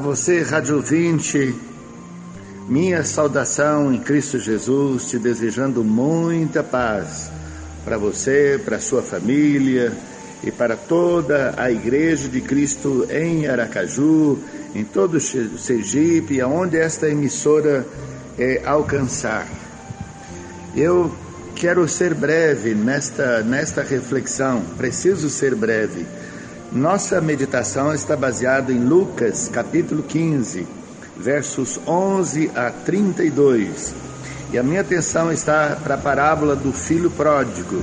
Você, 0.00 0.40
Rádio 0.40 0.76
ouvinte, 0.76 1.54
minha 2.66 3.04
saudação 3.04 3.92
em 3.92 4.00
Cristo 4.00 4.38
Jesus, 4.38 5.10
te 5.10 5.18
desejando 5.18 5.84
muita 5.84 6.62
paz 6.62 7.30
para 7.84 7.98
você, 7.98 8.58
para 8.64 8.80
sua 8.80 9.02
família 9.02 9.92
e 10.42 10.50
para 10.50 10.74
toda 10.74 11.54
a 11.56 11.70
Igreja 11.70 12.28
de 12.28 12.40
Cristo 12.40 13.06
em 13.10 13.46
Aracaju, 13.46 14.38
em 14.74 14.84
todo 14.84 15.16
o 15.16 15.20
Sergipe, 15.20 16.40
aonde 16.40 16.78
esta 16.78 17.06
emissora 17.06 17.86
é, 18.38 18.62
alcançar. 18.64 19.46
Eu 20.74 21.14
quero 21.54 21.86
ser 21.86 22.14
breve 22.14 22.74
nesta, 22.74 23.42
nesta 23.42 23.82
reflexão, 23.82 24.62
preciso 24.78 25.28
ser 25.28 25.54
breve 25.54 26.06
nossa 26.72 27.20
meditação 27.20 27.92
está 27.92 28.16
baseada 28.16 28.72
em 28.72 28.78
Lucas, 28.78 29.50
capítulo 29.52 30.04
15, 30.04 30.68
versos 31.16 31.80
11 31.84 32.48
a 32.54 32.70
32. 32.70 33.92
E 34.52 34.58
a 34.58 34.62
minha 34.62 34.80
atenção 34.80 35.32
está 35.32 35.76
para 35.82 35.96
a 35.96 35.98
parábola 35.98 36.54
do 36.54 36.72
filho 36.72 37.10
pródigo. 37.10 37.82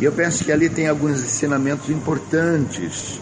E 0.00 0.04
eu 0.04 0.10
penso 0.10 0.44
que 0.44 0.50
ali 0.50 0.68
tem 0.68 0.88
alguns 0.88 1.20
ensinamentos 1.20 1.88
importantes 1.88 3.20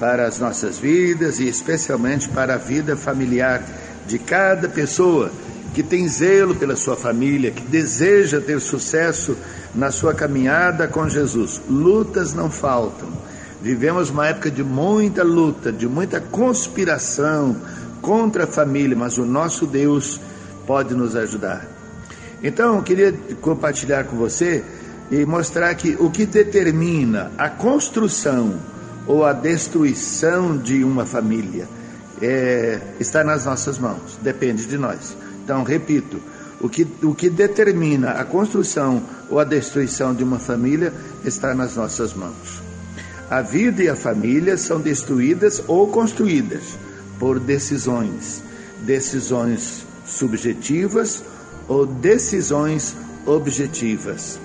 para 0.00 0.26
as 0.26 0.40
nossas 0.40 0.78
vidas 0.78 1.38
e 1.38 1.48
especialmente 1.48 2.28
para 2.28 2.54
a 2.54 2.58
vida 2.58 2.96
familiar 2.96 3.62
de 4.04 4.18
cada 4.18 4.68
pessoa 4.68 5.30
que 5.72 5.82
tem 5.82 6.08
zelo 6.08 6.56
pela 6.56 6.74
sua 6.74 6.96
família, 6.96 7.52
que 7.52 7.62
deseja 7.62 8.40
ter 8.40 8.60
sucesso 8.60 9.36
na 9.72 9.92
sua 9.92 10.12
caminhada 10.12 10.88
com 10.88 11.08
Jesus. 11.08 11.60
Lutas 11.68 12.34
não 12.34 12.50
faltam 12.50 13.27
Vivemos 13.60 14.10
uma 14.10 14.26
época 14.26 14.50
de 14.50 14.62
muita 14.62 15.24
luta, 15.24 15.72
de 15.72 15.88
muita 15.88 16.20
conspiração 16.20 17.56
contra 18.00 18.44
a 18.44 18.46
família, 18.46 18.96
mas 18.96 19.18
o 19.18 19.24
nosso 19.24 19.66
Deus 19.66 20.20
pode 20.66 20.94
nos 20.94 21.16
ajudar. 21.16 21.66
Então, 22.42 22.76
eu 22.76 22.82
queria 22.82 23.12
compartilhar 23.40 24.04
com 24.04 24.16
você 24.16 24.64
e 25.10 25.24
mostrar 25.24 25.74
que 25.74 25.96
o 25.98 26.10
que 26.10 26.24
determina 26.24 27.32
a 27.36 27.48
construção 27.48 28.54
ou 29.06 29.24
a 29.24 29.32
destruição 29.32 30.56
de 30.56 30.84
uma 30.84 31.04
família 31.04 31.66
é, 32.22 32.78
está 33.00 33.24
nas 33.24 33.44
nossas 33.44 33.78
mãos, 33.78 34.18
depende 34.22 34.66
de 34.66 34.78
nós. 34.78 35.16
Então, 35.42 35.64
repito, 35.64 36.20
o 36.60 36.68
que, 36.68 36.86
o 37.02 37.14
que 37.14 37.30
determina 37.30 38.12
a 38.12 38.24
construção 38.24 39.02
ou 39.28 39.40
a 39.40 39.44
destruição 39.44 40.14
de 40.14 40.22
uma 40.22 40.38
família 40.38 40.92
está 41.24 41.54
nas 41.54 41.74
nossas 41.74 42.14
mãos. 42.14 42.67
A 43.30 43.42
vida 43.42 43.82
e 43.82 43.88
a 43.90 43.96
família 43.96 44.56
são 44.56 44.80
destruídas 44.80 45.62
ou 45.66 45.88
construídas 45.88 46.78
por 47.18 47.38
decisões, 47.38 48.42
decisões 48.86 49.84
subjetivas 50.06 51.22
ou 51.68 51.84
decisões 51.84 52.96
objetivas. 53.26 54.40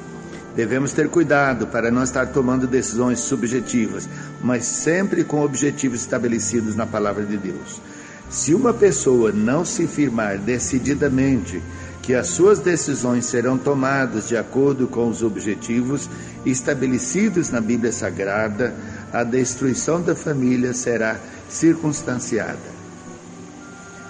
Devemos 0.54 0.92
ter 0.92 1.08
cuidado 1.08 1.66
para 1.68 1.90
não 1.90 2.04
estar 2.04 2.28
tomando 2.28 2.68
decisões 2.68 3.20
subjetivas, 3.20 4.08
mas 4.42 4.66
sempre 4.66 5.24
com 5.24 5.42
objetivos 5.42 6.02
estabelecidos 6.02 6.76
na 6.76 6.86
palavra 6.86 7.24
de 7.24 7.38
Deus. 7.38 7.82
Se 8.30 8.54
uma 8.54 8.74
pessoa 8.74 9.32
não 9.32 9.64
se 9.64 9.88
firmar 9.88 10.38
decididamente 10.38 11.62
que 12.04 12.14
as 12.14 12.28
suas 12.28 12.60
decisões 12.60 13.26
serão 13.26 13.58
tomadas 13.58 14.28
de 14.28 14.36
acordo 14.36 14.88
com 14.88 15.08
os 15.08 15.24
objetivos 15.24 16.10
estabelecidos 16.46 17.50
na 17.50 17.62
Bíblia 17.62 17.94
Sagrada, 17.94 18.76
a 19.12 19.24
destruição 19.24 20.02
da 20.02 20.14
família 20.14 20.74
será 20.74 21.16
circunstanciada. 21.50 22.74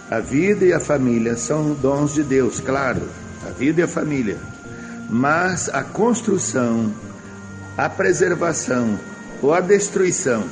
A 0.09 0.19
vida 0.19 0.65
e 0.65 0.73
a 0.73 0.79
família 0.79 1.37
são 1.37 1.73
dons 1.75 2.15
de 2.15 2.23
Deus, 2.23 2.59
claro, 2.59 3.07
a 3.47 3.51
vida 3.51 3.81
e 3.81 3.83
a 3.83 3.87
família. 3.87 4.39
Mas 5.07 5.69
a 5.69 5.83
construção, 5.83 6.91
a 7.77 7.87
preservação 7.87 8.97
ou 9.39 9.53
a 9.53 9.61
destruição, 9.61 10.45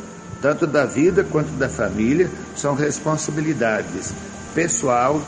tanto 0.44 0.68
da 0.68 0.86
vida 0.86 1.24
quanto 1.24 1.50
da 1.54 1.68
família, 1.68 2.30
são 2.56 2.76
responsabilidades 2.76 4.14
pessoal 4.54 5.20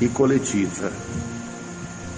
e 0.00 0.08
coletiva. 0.08 0.92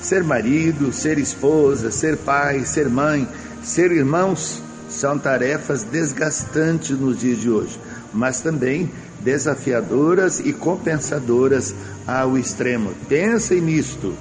Ser 0.02 0.22
marido, 0.22 0.92
ser 0.92 1.18
esposa, 1.18 1.90
ser 1.90 2.16
pai, 2.18 2.64
ser 2.64 2.88
mãe, 2.88 3.28
ser 3.62 3.90
irmãos 3.90 4.62
são 4.88 5.18
tarefas 5.18 5.82
desgastantes 5.82 6.98
nos 6.98 7.18
dias 7.18 7.38
de 7.38 7.50
hoje, 7.50 7.78
mas 8.12 8.40
também 8.40 8.90
desafiadoras 9.20 10.40
e 10.40 10.52
compensadoras 10.52 11.74
ao 12.06 12.38
extremo. 12.38 12.92
Pensem 13.08 13.60
nisto. 13.60 14.14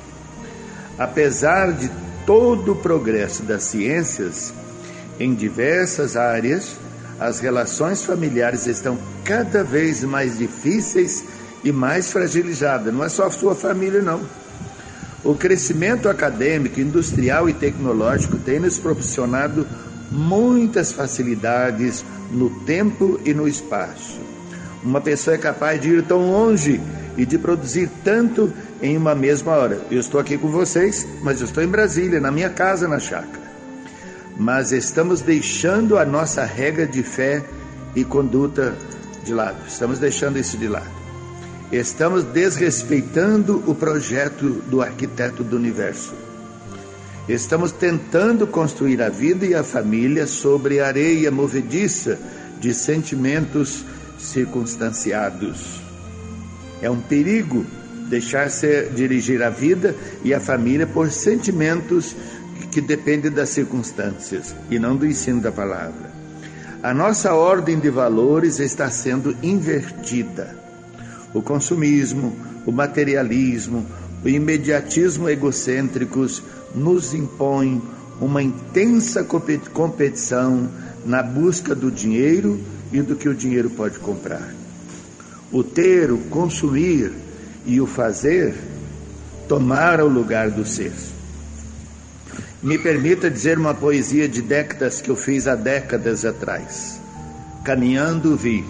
Apesar 0.98 1.72
de 1.72 1.90
todo 2.26 2.74
o 2.74 2.76
progresso 2.76 3.44
das 3.44 3.64
ciências 3.64 4.54
em 5.20 5.34
diversas 5.34 6.18
áreas, 6.18 6.76
as 7.20 7.40
relações 7.40 8.04
familiares 8.04 8.68
estão 8.68 8.98
cada 9.24 9.64
vez 9.64 10.04
mais 10.04 10.38
difíceis 10.38 11.24
e 11.64 11.72
mais 11.72 12.12
fragilizadas. 12.12 12.94
Não 12.94 13.04
é 13.04 13.10
só 13.10 13.28
a 13.28 13.32
sua 13.32 13.56
família, 13.56 14.02
não. 14.02 14.22
O 15.28 15.36
crescimento 15.36 16.08
acadêmico, 16.08 16.80
industrial 16.80 17.50
e 17.50 17.54
tecnológico 17.54 18.38
tem 18.38 18.62
nos 18.62 18.80
proporcionado 18.80 19.68
muitas 20.10 20.94
facilidades 20.94 22.06
no 22.32 22.50
tempo 22.62 23.20
e 23.26 23.34
no 23.34 23.46
espaço. 23.46 24.22
Uma 24.82 25.02
pessoa 25.02 25.36
é 25.36 25.38
capaz 25.38 25.82
de 25.82 25.90
ir 25.90 26.04
tão 26.04 26.32
longe 26.32 26.80
e 27.18 27.26
de 27.26 27.38
produzir 27.38 27.90
tanto 28.06 28.54
em 28.82 28.96
uma 28.96 29.14
mesma 29.14 29.52
hora. 29.52 29.82
Eu 29.92 30.00
estou 30.00 30.18
aqui 30.18 30.38
com 30.38 30.48
vocês, 30.48 31.06
mas 31.22 31.42
eu 31.42 31.46
estou 31.46 31.62
em 31.62 31.68
Brasília, 31.68 32.22
na 32.22 32.32
minha 32.32 32.50
casa, 32.50 32.88
na 32.88 32.98
chácara. 32.98 33.52
Mas 34.38 34.72
estamos 34.72 35.20
deixando 35.20 35.98
a 35.98 36.06
nossa 36.06 36.46
regra 36.46 36.88
de 36.88 37.04
fé 37.04 37.44
e 37.94 38.06
conduta 38.06 38.74
de 39.26 39.34
lado. 39.34 39.58
Estamos 39.68 40.00
deixando 40.00 40.40
isso 40.40 40.58
de 40.58 40.70
lado. 40.70 40.97
Estamos 41.72 42.24
desrespeitando 42.24 43.62
o 43.68 43.76
projeto 43.76 44.62
do 44.70 44.82
arquiteto 44.82 45.44
do 45.44 45.58
universo. 45.58 46.14
Estamos 47.28 47.74
tentando 47.74 48.48
construir 48.48 49.02
a 49.02 49.10
vida 49.10 49.46
e 49.46 49.54
a 49.54 49.66
família 49.66 50.26
sobre 50.26 50.80
areia 50.80 51.30
movediça 51.30 52.18
de 52.58 52.74
sentimentos 52.74 53.84
circunstanciados. 54.18 55.82
É 56.82 56.90
um 56.90 57.02
perigo 57.02 57.66
deixar-se 58.08 58.90
dirigir 58.96 59.44
a 59.44 59.50
vida 59.50 59.94
e 60.24 60.34
a 60.34 60.40
família 60.40 60.88
por 60.88 61.12
sentimentos 61.12 62.16
que 62.72 62.80
dependem 62.80 63.30
das 63.30 63.50
circunstâncias 63.50 64.56
e 64.72 64.80
não 64.80 64.96
do 64.96 65.06
ensino 65.06 65.42
da 65.42 65.52
palavra. 65.52 66.12
A 66.82 66.94
nossa 66.94 67.34
ordem 67.34 67.78
de 67.78 67.90
valores 67.90 68.60
está 68.60 68.90
sendo 68.90 69.36
invertida. 69.44 70.67
O 71.34 71.42
consumismo, 71.42 72.36
o 72.66 72.72
materialismo, 72.72 73.86
o 74.24 74.30
imediatismo 74.30 75.30
egocêntricos 75.30 76.42
nos 76.74 77.14
impõem 77.14 77.82
uma 78.20 78.42
intensa 78.42 79.24
competição 79.24 80.70
na 81.06 81.22
busca 81.22 81.76
do 81.76 81.92
dinheiro 81.92 82.60
e 82.92 83.02
do 83.02 83.16
que 83.16 83.30
o 83.30 83.34
dinheiro 83.34 83.70
pode 83.70 84.00
comprar. 84.00 84.54
O 85.52 85.64
ter, 85.64 86.12
o 86.12 86.18
consumir 86.30 87.12
e 87.66 87.80
o 87.80 87.86
fazer 87.86 88.56
tomaram 89.48 90.06
o 90.06 90.10
lugar 90.10 90.50
do 90.50 90.66
ser. 90.66 90.94
Me 92.62 92.78
permita 92.78 93.30
dizer 93.30 93.58
uma 93.58 93.74
poesia 93.74 94.28
de 94.28 94.42
décadas 94.42 95.00
que 95.00 95.10
eu 95.10 95.16
fiz 95.16 95.48
há 95.48 95.56
décadas 95.56 96.26
atrás. 96.26 97.00
Caminhando 97.64 98.36
vi 98.36 98.66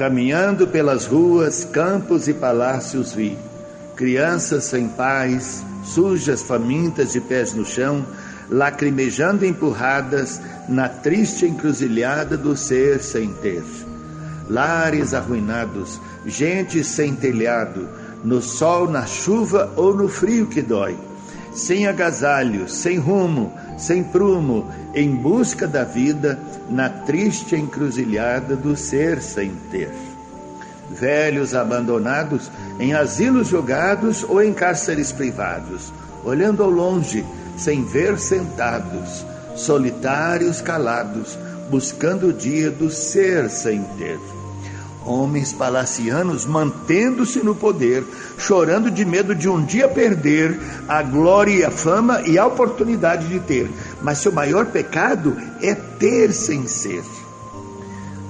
Caminhando 0.00 0.66
pelas 0.66 1.04
ruas, 1.04 1.62
campos 1.62 2.26
e 2.26 2.32
palácios 2.32 3.12
vi 3.12 3.36
crianças 3.94 4.64
sem 4.64 4.88
pais, 4.88 5.62
sujas, 5.84 6.42
famintas 6.42 7.12
de 7.12 7.20
pés 7.20 7.52
no 7.52 7.66
chão, 7.66 8.02
lacrimejando 8.48 9.44
empurradas 9.44 10.40
na 10.66 10.88
triste 10.88 11.44
encruzilhada 11.44 12.34
do 12.34 12.56
ser 12.56 13.02
sem 13.02 13.30
ter. 13.34 13.62
Lares 14.48 15.12
arruinados, 15.12 16.00
gente 16.24 16.82
sem 16.82 17.14
telhado, 17.14 17.86
no 18.24 18.40
sol, 18.40 18.88
na 18.88 19.04
chuva 19.04 19.70
ou 19.76 19.94
no 19.94 20.08
frio 20.08 20.46
que 20.46 20.62
dói, 20.62 20.96
sem 21.52 21.86
agasalho, 21.86 22.68
sem 22.68 22.98
rumo, 22.98 23.52
sem 23.76 24.02
prumo, 24.02 24.70
em 24.94 25.14
busca 25.14 25.66
da 25.66 25.84
vida, 25.84 26.38
na 26.68 26.88
triste 26.88 27.56
encruzilhada 27.56 28.56
do 28.56 28.76
ser 28.76 29.20
sem 29.20 29.52
ter. 29.70 29.92
Velhos 30.90 31.54
abandonados 31.54 32.50
em 32.78 32.94
asilos 32.94 33.48
jogados 33.48 34.24
ou 34.24 34.42
em 34.42 34.52
cárceres 34.52 35.12
privados, 35.12 35.92
olhando 36.24 36.62
ao 36.62 36.70
longe, 36.70 37.24
sem 37.56 37.84
ver 37.84 38.18
sentados, 38.18 39.24
solitários 39.54 40.60
calados, 40.60 41.38
buscando 41.70 42.28
o 42.28 42.32
dia 42.32 42.70
do 42.70 42.90
ser 42.90 43.48
sem 43.48 43.82
ter 43.98 44.18
homens 45.04 45.52
palacianos 45.52 46.44
mantendo-se 46.44 47.40
no 47.40 47.54
poder, 47.54 48.04
chorando 48.38 48.90
de 48.90 49.04
medo 49.04 49.34
de 49.34 49.48
um 49.48 49.64
dia 49.64 49.88
perder 49.88 50.58
a 50.88 51.02
glória, 51.02 51.68
a 51.68 51.70
fama 51.70 52.22
e 52.26 52.38
a 52.38 52.46
oportunidade 52.46 53.28
de 53.28 53.40
ter. 53.40 53.70
Mas 54.02 54.18
seu 54.18 54.32
maior 54.32 54.66
pecado 54.66 55.36
é 55.60 55.74
ter 55.74 56.32
sem 56.32 56.66
ser. 56.66 57.02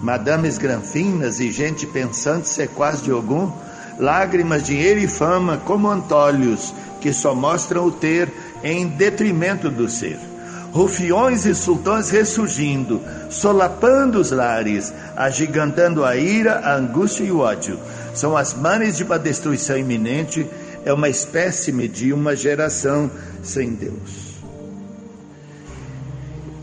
Madames 0.03 0.57
granfinas 0.57 1.41
e 1.41 1.51
gente 1.51 1.87
pensante 1.87 2.49
sequaz 2.49 3.03
de 3.03 3.11
algum, 3.11 3.51
lágrimas, 3.99 4.63
dinheiro 4.63 5.01
e 5.01 5.09
fama 5.09 5.59
como 5.59 5.91
antolhos 5.91 6.73
que 7.01 7.13
só 7.13 7.35
mostram 7.35 7.87
o 7.87 7.91
ter 7.91 8.33
em 8.63 8.87
detrimento 8.87 9.71
do 9.71 9.89
ser 9.89 10.30
rufiões 10.73 11.47
e 11.47 11.55
sultões 11.55 12.11
ressurgindo, 12.11 13.01
solapando 13.29 14.21
os 14.21 14.31
lares, 14.31 14.93
agigantando 15.17 16.05
a 16.05 16.17
ira, 16.17 16.61
a 16.61 16.77
angústia 16.77 17.25
e 17.25 17.33
o 17.33 17.41
ódio. 17.41 17.79
São 18.15 18.37
as 18.37 18.55
manes 18.55 18.97
de 18.97 19.05
uma 19.05 19.19
destruição 19.19 19.77
iminente, 19.77 20.47
é 20.85 20.93
uma 20.93 21.09
espécime 21.09 21.89
de 21.89 22.13
uma 22.13 22.35
geração 22.35 23.11
sem 23.43 23.71
Deus. 23.71 24.31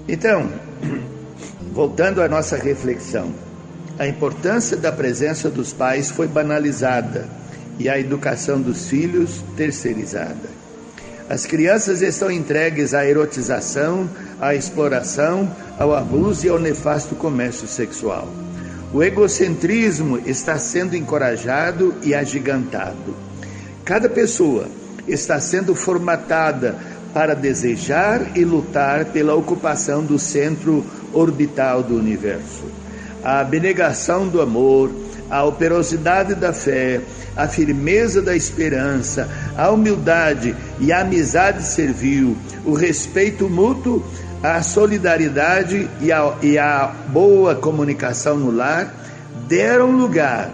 Então, 0.07 0.49
voltando 1.73 2.21
à 2.21 2.29
nossa 2.29 2.55
reflexão, 2.55 3.33
a 3.99 4.07
importância 4.07 4.77
da 4.77 4.91
presença 4.91 5.49
dos 5.49 5.73
pais 5.73 6.09
foi 6.09 6.27
banalizada 6.27 7.27
e 7.77 7.89
a 7.89 7.99
educação 7.99 8.61
dos 8.61 8.87
filhos 8.87 9.43
terceirizada. 9.55 10.66
As 11.29 11.45
crianças 11.45 12.01
estão 12.01 12.31
entregues 12.31 12.93
à 12.93 13.05
erotização, 13.05 14.09
à 14.39 14.55
exploração, 14.55 15.51
ao 15.77 15.93
abuso 15.93 16.45
e 16.45 16.49
ao 16.49 16.57
nefasto 16.57 17.15
comércio 17.15 17.67
sexual. 17.67 18.29
O 18.93 19.03
egocentrismo 19.03 20.17
está 20.25 20.57
sendo 20.57 20.95
encorajado 20.95 21.93
e 22.01 22.15
agigantado. 22.15 23.13
Cada 23.83 24.07
pessoa 24.07 24.69
está 25.05 25.39
sendo 25.41 25.75
formatada 25.75 26.77
para 27.13 27.33
desejar 27.33 28.37
e 28.37 28.45
lutar 28.45 29.05
pela 29.05 29.35
ocupação 29.35 30.03
do 30.03 30.17
centro 30.17 30.85
orbital 31.11 31.83
do 31.83 31.95
universo. 31.95 32.63
A 33.21 33.41
abnegação 33.41 34.27
do 34.29 34.39
amor, 34.39 34.89
a 35.29 35.43
operosidade 35.43 36.35
da 36.35 36.53
fé, 36.53 37.01
a 37.37 37.47
firmeza 37.47 38.21
da 38.21 38.35
esperança, 38.35 39.29
a 39.55 39.69
humildade 39.69 40.55
e 40.79 40.91
a 40.91 41.01
amizade 41.01 41.63
servil, 41.63 42.35
o 42.65 42.73
respeito 42.73 43.47
mútuo, 43.47 44.03
a 44.41 44.61
solidariedade 44.63 45.87
e 46.01 46.11
a, 46.11 46.35
e 46.41 46.57
a 46.57 46.91
boa 47.09 47.55
comunicação 47.55 48.37
no 48.37 48.51
lar 48.51 48.93
deram 49.47 49.91
lugar 49.91 50.51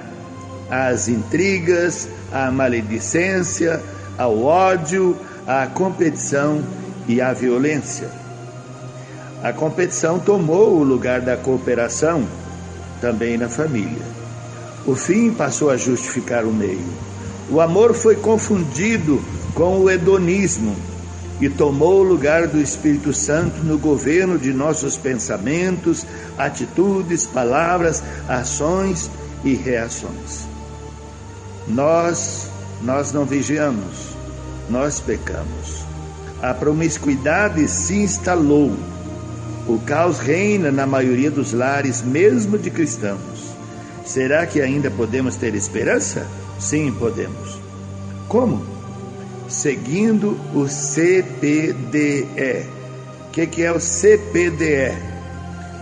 às 0.70 1.08
intrigas, 1.08 2.08
à 2.32 2.52
maledicência, 2.52 3.82
ao 4.18 4.44
ódio, 4.44 5.18
à 5.48 5.68
competição 5.68 6.64
e 7.08 7.22
à 7.22 7.34
violência. 7.34 8.10
A 9.44 9.52
competição 9.52 10.20
tomou 10.20 10.78
o 10.80 10.84
lugar 10.84 11.22
da 11.22 11.36
cooperação 11.36 12.26
também 13.02 13.38
na 13.38 13.50
família. 13.50 14.23
O 14.86 14.96
fim 14.96 15.32
passou 15.32 15.70
a 15.70 15.78
justificar 15.78 16.44
o 16.46 16.54
meio. 16.54 16.86
O 17.50 17.62
amor 17.62 17.94
foi 17.94 18.16
confundido 18.16 19.22
com 19.54 19.80
o 19.80 19.90
hedonismo 19.90 20.76
e 21.40 21.50
tomou 21.50 22.02
o 22.02 22.04
lugar 22.04 22.48
do 22.48 22.60
Espírito 22.60 23.14
Santo 23.14 23.64
no 23.64 23.78
governo 23.78 24.38
de 24.38 24.54
nossos 24.54 24.98
pensamentos, 24.98 26.06
atitudes, 26.38 27.26
palavras, 27.26 28.04
ações 28.28 29.10
e 29.44 29.54
reações. 29.54 30.48
nós 31.68 32.50
nós 32.84 33.14
não 33.14 33.24
vigiamos, 33.24 34.10
nós 34.70 35.00
pecamos. 35.00 35.86
A 36.42 36.54
promiscuidade 36.54 37.66
se 37.70 37.96
instalou. 37.96 38.76
O 39.66 39.80
caos 39.80 40.20
reina 40.20 40.70
na 40.70 40.86
maioria 40.86 41.32
dos 41.32 41.54
lares, 41.54 42.02
mesmo 42.02 42.58
de 42.58 42.70
cristãos. 42.70 43.33
Será 44.14 44.46
que 44.46 44.62
ainda 44.62 44.92
podemos 44.92 45.38
ter 45.38 45.56
esperança? 45.56 46.28
Sim, 46.60 46.94
podemos. 46.94 47.60
Como? 48.28 48.64
Seguindo 49.50 50.40
o 50.54 50.68
CPDE. 50.68 52.28
O 53.26 53.32
que, 53.32 53.48
que 53.48 53.64
é 53.64 53.72
o 53.72 53.80
CPDE? 53.80 54.96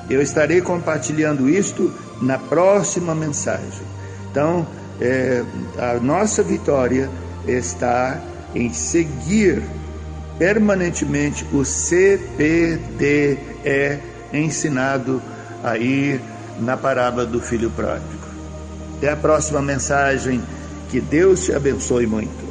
Eu 0.10 0.22
estarei 0.22 0.62
compartilhando 0.62 1.50
isto 1.50 1.94
na 2.22 2.38
próxima 2.38 3.14
mensagem. 3.14 3.86
Então, 4.32 4.66
é, 5.02 5.44
a 5.78 5.96
nossa 5.96 6.42
vitória 6.42 7.10
está 7.46 8.18
em 8.56 8.72
seguir 8.72 9.62
permanentemente 10.40 11.46
o 11.52 11.66
CPDE 11.66 13.38
ensinado 14.32 15.22
aí 15.62 16.22
na 16.62 16.78
parábola 16.78 17.26
do 17.26 17.42
filho 17.42 17.70
pródigo. 17.72 18.21
Até 19.02 19.10
a 19.10 19.18
próxima 19.18 19.64
mensagem. 19.64 20.40
Que 20.92 21.02
Deus 21.02 21.46
te 21.46 21.54
abençoe 21.54 22.06
muito. 22.06 22.51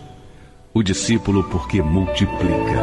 o 0.73 0.81
discípulo 0.81 1.43
porque 1.43 1.81
multiplica. 1.81 2.79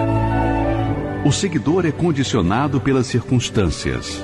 O 1.25 1.33
seguidor 1.33 1.87
é 1.87 1.91
condicionado 1.91 2.81
pelas 2.81 3.07
circunstâncias. 3.07 4.23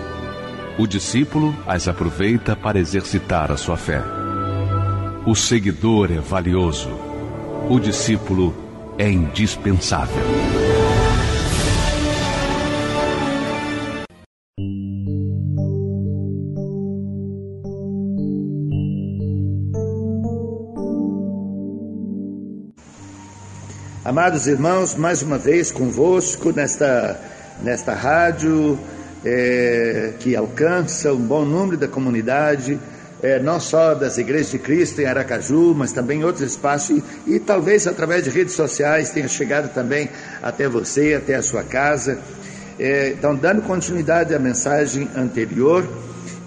O 0.79 0.87
discípulo 0.87 1.55
as 1.66 1.88
aproveita 1.88 2.55
para 2.55 2.79
exercitar 2.79 3.50
a 3.50 3.57
sua 3.57 3.77
fé. 3.77 4.03
O 5.27 5.35
seguidor 5.35 6.12
é 6.12 6.20
valioso. 6.20 6.90
O 7.68 7.81
discípulo 7.81 8.55
é 8.98 9.11
indispensável. 9.11 10.63
Amados 24.16 24.46
irmãos, 24.46 24.94
mais 24.94 25.22
uma 25.22 25.37
vez 25.37 25.72
convosco 25.72 26.53
nesta, 26.53 27.20
nesta 27.61 27.94
rádio 27.94 28.79
é, 29.24 30.12
que 30.20 30.37
alcança 30.37 31.12
um 31.12 31.18
bom 31.18 31.44
número 31.44 31.77
da 31.77 31.88
comunidade, 31.88 32.79
é, 33.20 33.40
não 33.40 33.59
só 33.59 33.92
das 33.92 34.16
igrejas 34.16 34.53
de 34.53 34.61
Cristo 34.61 35.00
em 35.00 35.07
Aracaju, 35.07 35.74
mas 35.74 35.90
também 35.90 36.20
em 36.20 36.24
outros 36.24 36.48
espaços, 36.48 37.03
e, 37.27 37.35
e 37.35 37.40
talvez 37.40 37.88
através 37.88 38.22
de 38.22 38.31
redes 38.31 38.55
sociais 38.55 39.11
tenha 39.11 39.27
chegado 39.27 39.74
também 39.74 40.09
até 40.40 40.68
você, 40.68 41.14
até 41.14 41.35
a 41.35 41.42
sua 41.42 41.64
casa. 41.64 42.16
É, 42.79 43.16
então, 43.18 43.35
dando 43.35 43.62
continuidade 43.62 44.33
à 44.33 44.38
mensagem 44.38 45.11
anterior, 45.16 45.85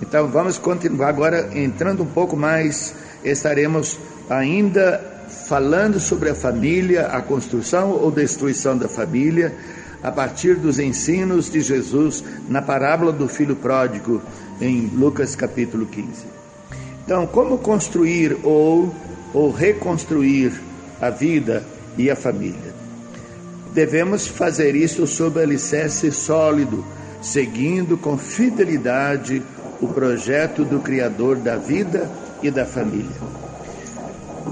então 0.02 0.30
vamos 0.30 0.58
continuar 0.58 1.10
agora 1.10 1.50
entrando 1.54 2.02
um 2.02 2.08
pouco 2.08 2.38
mais, 2.38 2.96
estaremos 3.26 4.00
ainda 4.30 5.17
falando 5.48 5.98
sobre 5.98 6.30
a 6.30 6.36
família, 6.36 7.08
a 7.08 7.22
construção 7.22 7.92
ou 7.92 8.12
destruição 8.12 8.78
da 8.78 8.90
família, 8.90 9.56
a 10.04 10.12
partir 10.12 10.56
dos 10.56 10.78
ensinos 10.78 11.50
de 11.50 11.62
Jesus 11.62 12.22
na 12.50 12.62
parábola 12.62 13.14
do 13.14 13.30
filho 13.30 13.56
pródigo, 13.56 14.22
em 14.60 14.88
Lucas 14.88 15.38
capítulo 15.38 15.86
15. 15.86 16.08
Então, 17.06 17.26
como 17.26 17.58
construir 17.60 18.38
ou, 18.44 18.94
ou 19.34 19.50
reconstruir 19.50 20.52
a 21.02 21.10
vida 21.10 21.64
e 21.98 22.12
a 22.12 22.16
família? 22.16 22.76
Devemos 23.74 24.28
fazer 24.28 24.76
isso 24.76 25.08
sob 25.08 25.42
alicerce 25.42 26.12
sólido, 26.12 26.84
seguindo 27.22 27.98
com 27.98 28.18
fidelidade 28.18 29.42
o 29.80 29.88
projeto 29.88 30.66
do 30.66 30.80
Criador 30.80 31.38
da 31.38 31.56
vida 31.56 32.12
e 32.44 32.52
da 32.52 32.66
família. 32.66 33.47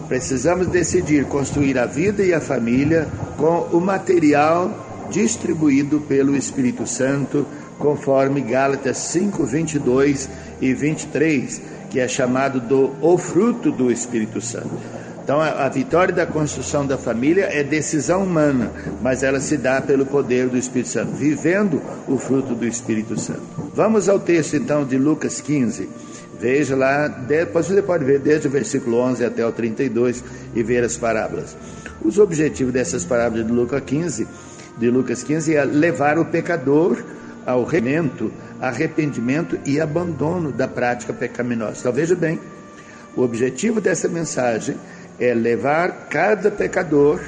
Precisamos 0.07 0.67
decidir 0.67 1.25
construir 1.25 1.77
a 1.77 1.85
vida 1.85 2.23
e 2.23 2.33
a 2.33 2.39
família 2.39 3.07
com 3.37 3.67
o 3.75 3.81
material 3.81 5.07
distribuído 5.09 5.99
pelo 6.01 6.35
Espírito 6.35 6.85
Santo, 6.87 7.45
conforme 7.79 8.41
Gálatas 8.41 8.97
5, 8.97 9.43
22 9.43 10.29
e 10.61 10.73
23, 10.73 11.61
que 11.89 11.99
é 11.99 12.07
chamado 12.07 12.59
do 12.59 12.93
o 13.01 13.17
fruto 13.17 13.71
do 13.71 13.91
Espírito 13.91 14.41
Santo. 14.41 14.69
Então, 15.23 15.41
a, 15.41 15.65
a, 15.65 15.69
vitória 15.69 16.13
da 16.13 16.27
construção 16.27 16.85
da 16.85 16.99
família 16.99 17.49
é 17.51 17.63
decisão 17.63 18.23
humana, 18.23 18.71
mas 19.01 19.23
ela 19.23 19.39
se 19.39 19.57
dá 19.57 19.81
pelo 19.81 20.05
poder 20.05 20.47
do 20.47 20.57
Espírito 20.57 20.89
Santo, 20.89 21.13
vivendo 21.13 21.81
o 22.07 22.15
fruto 22.19 22.53
do 22.53 22.63
Espírito 22.63 23.19
Santo. 23.19 23.41
Vamos 23.73 24.07
ao 24.07 24.19
texto 24.19 24.55
então 24.55 24.85
de 24.85 24.99
Lucas 24.99 25.41
15. 25.41 25.89
Veja 26.45 26.75
lá, 26.75 27.11
você 27.51 27.81
pode 27.81 28.05
ver 28.05 28.19
desde 28.19 28.47
o 28.47 28.51
versículo 28.51 28.97
11 28.97 29.25
até 29.25 29.43
o 29.43 29.51
32 29.51 30.23
e 30.53 30.61
ver 30.61 30.83
as 30.83 30.95
parábolas. 30.95 31.57
Os 32.03 32.19
objetivos 32.19 32.71
dessas 32.71 33.03
parábolas 33.03 33.47
de 33.47 33.51
Lucas 33.51 33.81
15, 33.83 34.27
de 34.77 34.91
Lucas 34.91 35.23
15 35.23 35.55
é 35.55 35.65
levar 35.65 36.19
o 36.19 36.25
pecador 36.25 37.03
ao 37.47 37.63
remento, 37.63 38.31
arrependimento 38.61 39.57
e 39.65 39.81
abandono 39.81 40.51
da 40.51 40.67
prática 40.67 41.11
pecaminosa. 41.11 41.79
Então 41.79 41.91
veja 41.91 42.15
bem, 42.15 42.39
o 43.15 43.23
objetivo 43.23 43.81
dessa 43.81 44.07
mensagem 44.07 44.77
é 45.19 45.33
levar 45.33 46.09
cada 46.11 46.51
pecador 46.51 47.19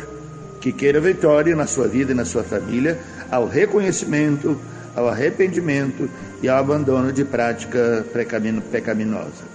que 0.62 0.71
queira 0.71 1.01
vitória 1.01 1.56
na 1.56 1.65
sua 1.65 1.88
vida 1.88 2.12
e 2.12 2.15
na 2.15 2.23
sua 2.23 2.43
família 2.43 2.99
ao 3.32 3.47
reconhecimento, 3.47 4.56
ao 4.97 5.07
arrependimento 5.07 6.10
e 6.41 6.49
ao 6.49 6.57
abandono 6.57 7.13
de 7.13 7.23
prática 7.23 8.03
pecaminosa. 8.71 9.45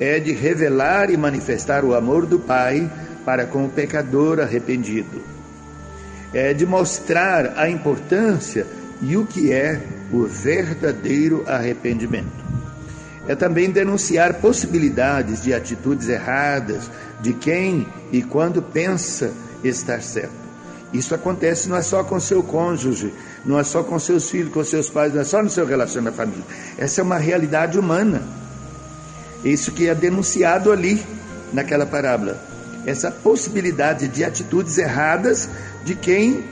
É 0.00 0.18
de 0.18 0.32
revelar 0.32 1.08
e 1.08 1.16
manifestar 1.16 1.84
o 1.84 1.94
amor 1.94 2.26
do 2.26 2.40
Pai 2.40 2.90
para 3.24 3.46
com 3.46 3.64
o 3.64 3.68
pecador 3.68 4.40
arrependido. 4.40 5.22
É 6.34 6.52
de 6.52 6.66
mostrar 6.66 7.54
a 7.56 7.70
importância 7.70 8.66
e 9.00 9.16
o 9.16 9.24
que 9.24 9.52
é 9.52 9.80
o 10.10 10.24
verdadeiro 10.24 11.44
arrependimento. 11.46 12.42
É 13.28 13.36
também 13.36 13.70
denunciar 13.70 14.34
possibilidades 14.34 15.44
de 15.44 15.54
atitudes 15.54 16.08
erradas 16.08 16.90
de 17.20 17.32
quem 17.34 17.86
e 18.10 18.20
quando 18.20 18.60
pensa 18.60 19.32
estar 19.62 20.02
certo. 20.02 20.41
Isso 20.92 21.14
acontece 21.14 21.68
não 21.68 21.76
é 21.76 21.82
só 21.82 22.04
com 22.04 22.20
seu 22.20 22.42
cônjuge, 22.42 23.14
não 23.44 23.58
é 23.58 23.64
só 23.64 23.82
com 23.82 23.98
seus 23.98 24.28
filhos, 24.28 24.52
com 24.52 24.62
seus 24.62 24.90
pais, 24.90 25.14
não 25.14 25.22
é 25.22 25.24
só 25.24 25.42
no 25.42 25.48
seu 25.48 25.64
relacionamento 25.64 26.16
da 26.16 26.24
família. 26.24 26.44
Essa 26.76 27.00
é 27.00 27.04
uma 27.04 27.16
realidade 27.16 27.78
humana. 27.78 28.22
Isso 29.42 29.72
que 29.72 29.88
é 29.88 29.94
denunciado 29.94 30.70
ali 30.70 31.02
naquela 31.52 31.86
parábola. 31.86 32.38
Essa 32.84 33.10
possibilidade 33.10 34.06
de 34.08 34.22
atitudes 34.22 34.76
erradas 34.76 35.48
de 35.84 35.94
quem 35.94 36.44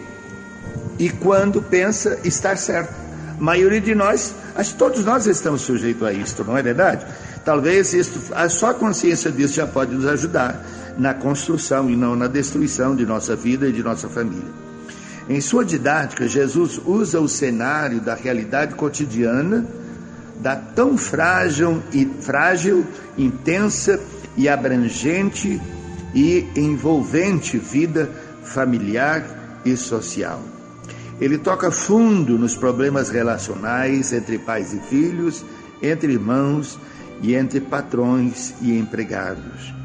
e 0.99 1.11
quando 1.11 1.61
pensa 1.61 2.19
estar 2.25 2.57
certo. 2.57 2.95
A 3.39 3.43
maioria 3.43 3.81
de 3.81 3.95
nós, 3.95 4.35
acho 4.55 4.73
que 4.73 4.79
todos 4.79 5.05
nós 5.05 5.27
estamos 5.27 5.63
sujeitos 5.63 6.03
a 6.03 6.13
isto, 6.13 6.45
não 6.45 6.57
é 6.57 6.63
verdade? 6.63 7.07
Talvez 7.45 7.93
isto, 7.93 8.21
a 8.35 8.49
só 8.49 8.73
consciência 8.73 9.31
disso 9.31 9.55
já 9.55 9.67
pode 9.67 9.95
nos 9.95 10.07
ajudar 10.07 10.65
na 11.01 11.15
construção 11.15 11.89
e 11.89 11.97
não 11.97 12.15
na 12.15 12.27
destruição 12.27 12.95
de 12.95 13.07
nossa 13.07 13.35
vida 13.35 13.67
e 13.67 13.73
de 13.73 13.83
nossa 13.83 14.07
família. 14.07 14.53
Em 15.31 15.41
sua 15.41 15.65
didática, 15.65 16.29
Jesus 16.29 16.79
usa 16.85 17.19
o 17.21 17.29
cenário 17.29 18.03
da 18.03 18.15
realidade 18.15 18.75
cotidiana, 18.75 19.67
da 20.41 20.57
tão 20.57 20.99
frágil 20.99 21.83
e 21.91 22.05
frágil, 22.05 22.87
intensa 23.17 23.99
e 24.37 24.47
abrangente 24.47 25.59
e 26.15 26.47
envolvente 26.55 27.57
vida 27.57 28.11
familiar 28.43 29.63
e 29.65 29.79
social. 29.79 30.43
Ele 31.19 31.39
toca 31.39 31.71
fundo 31.71 32.39
nos 32.39 32.55
problemas 32.55 33.09
relacionais 33.09 34.13
entre 34.13 34.39
pais 34.39 34.75
e 34.75 34.81
filhos, 34.81 35.47
entre 35.81 36.13
irmãos 36.13 36.79
e 37.23 37.35
entre 37.35 37.59
patrões 37.59 38.53
e 38.61 38.79
empregados. 38.79 39.80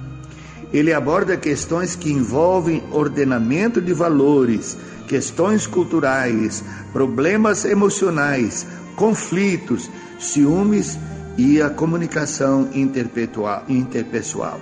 Ele 0.75 0.91
aborda 0.91 1.37
questões 1.37 1.95
que 1.95 2.11
envolvem 2.11 2.83
ordenamento 2.91 3.79
de 3.79 3.93
valores, 3.93 4.77
questões 5.07 5.65
culturais, 5.65 6.61
problemas 6.91 7.63
emocionais, 7.63 8.67
conflitos, 8.97 9.89
ciúmes 10.19 10.99
e 11.37 11.61
a 11.61 11.69
comunicação 11.69 12.69
interpessoal. 12.73 14.59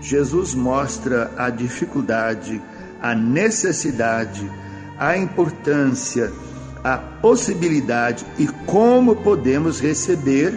Jesus 0.00 0.54
mostra 0.54 1.32
a 1.36 1.50
dificuldade, 1.50 2.62
a 3.02 3.12
necessidade, 3.12 4.48
a 4.96 5.18
importância, 5.18 6.30
a 6.84 6.96
possibilidade 6.96 8.24
e 8.38 8.46
como 8.66 9.16
podemos 9.16 9.80
receber 9.80 10.56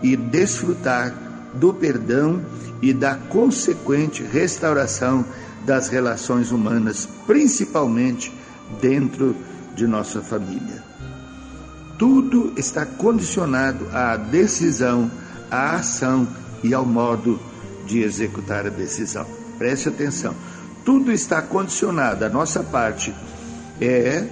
e 0.00 0.14
desfrutar 0.14 1.12
do 1.54 1.72
perdão 1.74 2.40
e 2.80 2.92
da 2.92 3.14
consequente 3.14 4.22
restauração 4.22 5.24
das 5.64 5.88
relações 5.88 6.50
humanas, 6.50 7.08
principalmente 7.26 8.32
dentro 8.80 9.36
de 9.74 9.86
nossa 9.86 10.20
família. 10.20 10.82
Tudo 11.98 12.52
está 12.56 12.84
condicionado 12.84 13.86
à 13.92 14.16
decisão, 14.16 15.10
à 15.50 15.76
ação 15.76 16.26
e 16.62 16.74
ao 16.74 16.84
modo 16.84 17.38
de 17.86 18.02
executar 18.02 18.66
a 18.66 18.70
decisão. 18.70 19.26
Preste 19.58 19.88
atenção. 19.88 20.34
Tudo 20.84 21.12
está 21.12 21.40
condicionado, 21.40 22.24
a 22.24 22.28
nossa 22.28 22.64
parte 22.64 23.14
é 23.80 24.26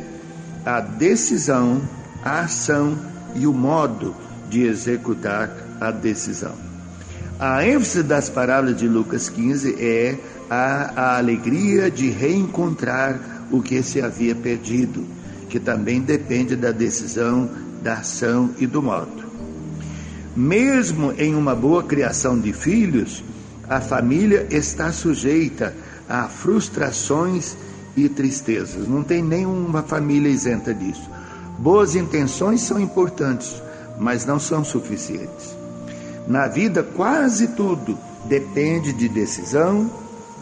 a 0.64 0.80
decisão, 0.80 1.80
a 2.24 2.40
ação 2.40 2.98
e 3.37 3.46
o 3.46 3.52
modo 3.52 4.16
de 4.48 4.62
executar 4.62 5.48
a 5.80 5.92
decisão. 5.92 6.69
A 7.40 7.66
ênfase 7.66 8.03
das 8.03 8.29
parábolas 8.29 8.76
de 8.76 8.87
Lucas 8.87 9.31
15 9.31 9.74
é 9.83 10.18
a, 10.50 10.92
a 10.94 11.16
alegria 11.16 11.90
de 11.90 12.11
reencontrar 12.11 13.18
o 13.50 13.62
que 13.62 13.83
se 13.83 13.98
havia 13.98 14.35
perdido, 14.35 15.07
que 15.48 15.59
também 15.59 16.03
depende 16.03 16.55
da 16.55 16.70
decisão, 16.70 17.48
da 17.83 17.94
ação 17.94 18.50
e 18.59 18.66
do 18.66 18.83
modo. 18.83 19.24
Mesmo 20.37 21.12
em 21.12 21.35
uma 21.35 21.55
boa 21.55 21.83
criação 21.83 22.38
de 22.38 22.53
filhos, 22.53 23.24
a 23.66 23.81
família 23.81 24.46
está 24.50 24.92
sujeita 24.92 25.74
a 26.07 26.29
frustrações 26.29 27.57
e 27.96 28.07
tristezas. 28.07 28.87
Não 28.87 29.03
tem 29.03 29.22
nenhuma 29.22 29.83
família 29.83 30.29
isenta 30.29 30.74
disso. 30.74 31.09
Boas 31.59 31.94
intenções 31.94 32.61
são 32.61 32.79
importantes, 32.79 33.62
mas 33.98 34.26
não 34.26 34.38
são 34.38 34.62
suficientes. 34.62 35.59
Na 36.30 36.46
vida, 36.46 36.84
quase 36.84 37.48
tudo 37.48 37.98
depende 38.24 38.92
de 38.92 39.08
decisão, 39.08 39.90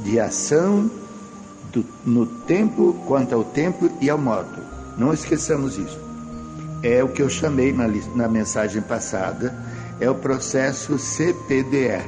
de 0.05 0.20
ação, 0.20 0.90
do, 1.72 1.83
no 2.05 2.27
tempo, 2.27 2.94
quanto 3.07 3.35
ao 3.35 3.42
tempo 3.42 3.90
e 3.98 4.11
ao 4.11 4.18
modo. 4.18 4.61
Não 4.98 5.14
esqueçamos 5.14 5.79
isso. 5.79 5.98
É 6.83 7.03
o 7.03 7.09
que 7.09 7.22
eu 7.22 7.31
chamei 7.31 7.72
na, 7.72 7.88
na 8.14 8.29
mensagem 8.29 8.83
passada, 8.83 9.59
é 9.98 10.11
o 10.11 10.14
processo 10.14 10.98
CPDE, 10.98 12.05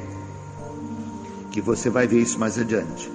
que 1.50 1.62
você 1.62 1.88
vai 1.88 2.06
ver 2.06 2.20
isso 2.20 2.38
mais 2.38 2.58
adiante. 2.58 3.10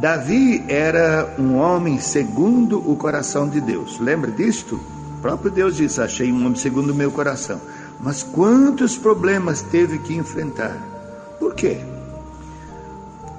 Davi 0.00 0.64
era 0.66 1.32
um 1.38 1.54
homem 1.54 2.00
segundo 2.00 2.76
o 2.90 2.96
coração 2.96 3.48
de 3.48 3.60
Deus. 3.60 4.00
Lembra 4.00 4.32
disto? 4.32 4.80
O 5.18 5.22
próprio 5.22 5.48
Deus 5.48 5.76
disse: 5.76 6.00
Achei 6.00 6.32
um 6.32 6.44
homem 6.44 6.56
segundo 6.56 6.90
o 6.90 6.94
meu 6.94 7.12
coração. 7.12 7.60
Mas 8.02 8.24
quantos 8.24 8.98
problemas 8.98 9.62
teve 9.62 9.98
que 9.98 10.14
enfrentar? 10.14 10.76
Por 11.38 11.54
quê? 11.54 11.78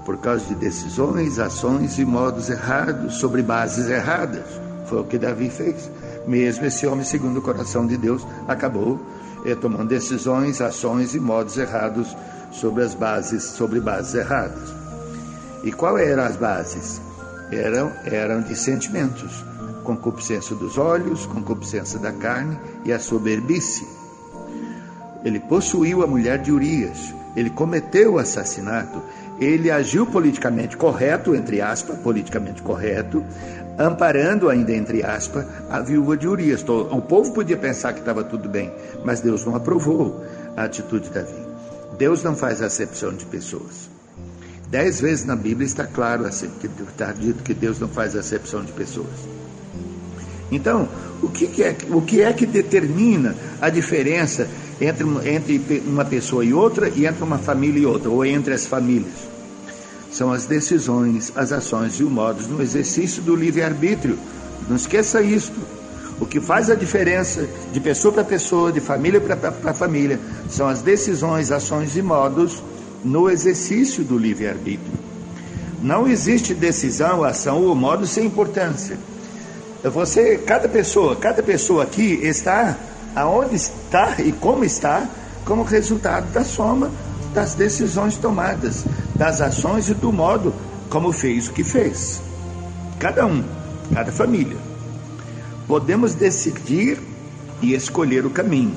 Por 0.06 0.17
causa 0.17 0.45
de 0.45 0.56
decisões, 0.56 1.38
ações 1.38 1.99
e 1.99 2.06
modos 2.06 2.49
errados, 2.49 3.15
sobre 3.15 3.41
bases 3.41 3.89
erradas. 3.89 4.45
Foi 4.88 5.02
o 5.02 5.04
que 5.04 5.17
Davi 5.17 5.49
fez. 5.49 5.91
Mesmo 6.26 6.65
esse 6.65 6.88
homem 6.88 7.04
segundo 7.04 7.38
o 7.38 7.41
coração 7.41 7.86
de 7.86 7.97
Deus 7.97 8.26
acabou 8.47 8.99
eh, 9.45 9.56
tomando 9.56 9.89
decisões, 9.89 10.62
ações 10.62 11.13
e 11.13 11.19
modos 11.19 11.58
errados 11.58 12.15
sobre 12.52 12.84
as 12.84 12.93
bases, 12.93 13.43
sobre 13.43 13.82
bases 13.82 14.15
erradas. 14.15 14.73
E 15.63 15.71
qual 15.71 15.97
eram 15.97 16.23
as 16.23 16.38
bases? 16.38 17.02
Eram, 17.52 17.91
eram 18.06 18.41
de 18.41 18.56
sentimentos, 18.56 19.43
concupiscência 19.84 20.56
dos 20.56 20.78
olhos, 20.78 21.26
concupiscência 21.26 21.99
da 21.99 22.13
carne 22.13 22.58
e 22.86 22.93
a 22.93 22.99
soberbice. 22.99 24.03
Ele 25.24 25.40
possuiu 25.40 26.04
a 26.04 26.08
mulher 26.08 26.40
de 26.40 26.52
Urias, 26.52 27.14
ele 27.36 27.50
cometeu 27.50 28.14
o 28.14 28.18
assassinato, 28.18 29.02
ele 29.40 29.72
agiu 29.72 30.06
politicamente 30.06 30.78
correto, 30.78 31.34
entre 31.34 31.62
aspas, 31.62 31.98
politicamente 32.00 32.62
correto, 32.62 33.24
amparando 33.78 34.50
ainda, 34.50 34.74
entre 34.74 35.04
aspas, 35.04 35.46
a 35.70 35.80
viúva 35.80 36.16
de 36.16 36.28
Urias. 36.28 36.64
O 36.68 37.02
povo 37.02 37.34
podia 37.34 37.58
pensar 37.58 37.94
que 37.94 38.00
estava 38.00 38.24
tudo 38.24 38.48
bem, 38.48 38.72
mas 39.04 39.22
Deus 39.22 39.46
não 39.46 39.56
aprovou 39.56 40.24
a 40.56 40.64
atitude 40.64 41.06
de 41.06 41.14
Davi. 41.14 41.44
Deus 41.98 42.24
não 42.24 42.36
faz 42.36 42.62
acepção 42.62 43.14
de 43.14 43.26
pessoas. 43.26 43.90
Dez 44.70 45.00
vezes 45.02 45.26
na 45.26 45.36
Bíblia 45.36 45.66
está 45.66 45.86
claro 45.86 46.26
assim, 46.26 46.50
que 46.60 46.68
está 46.68 47.12
dito 47.12 47.44
que 47.44 47.54
Deus 47.54 47.80
não 47.80 47.88
faz 47.88 48.16
acepção 48.16 48.64
de 48.64 48.72
pessoas. 48.72 49.08
Então, 50.52 50.88
o 51.22 51.30
que, 51.30 51.64
é, 51.64 51.76
o 51.90 52.02
que 52.02 52.22
é 52.22 52.34
que 52.34 52.46
determina 52.46 53.36
a 53.62 53.70
diferença 53.70 54.48
entre, 54.80 55.06
entre 55.30 55.84
uma 55.86 56.06
pessoa 56.06 56.44
e 56.44 56.54
outra 56.54 56.90
e 56.90 57.06
entre 57.06 57.24
uma 57.24 57.38
família 57.38 57.82
e 57.82 57.86
outra, 57.86 58.10
ou 58.10 58.26
entre 58.26 58.54
as 58.54 58.66
famílias? 58.66 59.14
São 60.12 60.32
as 60.32 60.46
decisões, 60.46 61.32
as 61.36 61.52
ações 61.52 62.00
e 62.00 62.04
o 62.04 62.10
modo 62.10 62.42
no 62.48 62.62
exercício 62.62 63.22
do 63.22 63.36
livre-arbítrio. 63.36 64.18
Não 64.70 64.76
esqueça 64.76 65.22
isto. 65.22 65.60
O 66.20 66.26
que 66.26 66.40
faz 66.40 66.70
a 66.70 66.76
diferença 66.76 67.48
de 67.72 67.80
pessoa 67.80 68.14
para 68.14 68.24
pessoa, 68.24 68.72
de 68.72 68.80
família 68.80 69.20
para 69.20 69.74
família, 69.74 70.20
são 70.50 70.68
as 70.68 70.82
decisões, 70.82 71.52
ações 71.52 71.98
e 71.98 72.02
modos 72.02 72.62
no 73.04 73.30
exercício 73.30 74.04
do 74.04 74.18
livre-arbítrio. 74.18 74.94
Não 75.82 76.08
existe 76.08 76.54
decisão, 76.54 77.24
ação 77.24 77.64
ou 77.64 77.76
modo 77.76 78.06
sem 78.06 78.26
importância. 78.26 78.98
Você, 79.84 80.38
cada 80.38 80.70
pessoa, 80.70 81.16
cada 81.16 81.44
pessoa 81.44 81.84
aqui 81.84 82.20
está 82.24 82.78
aonde 83.15 83.56
está 83.56 84.15
e 84.19 84.32
como 84.32 84.63
está, 84.63 85.08
como 85.45 85.63
resultado 85.63 86.32
da 86.32 86.43
soma 86.43 86.91
das 87.34 87.56
decisões 87.56 88.17
tomadas, 88.17 88.86
das 89.15 89.41
ações 89.41 89.89
e 89.89 89.93
do 89.93 90.12
modo 90.12 90.54
como 90.89 91.12
fez 91.12 91.47
o 91.47 91.54
que 91.54 91.63
fez. 91.63 92.21
Cada 92.99 93.26
um, 93.26 93.43
cada 93.93 94.12
família. 94.12 94.58
Podemos 95.67 96.13
decidir 96.13 96.99
e 97.62 97.73
escolher 97.73 98.26
o 98.26 98.30
caminho 98.30 98.76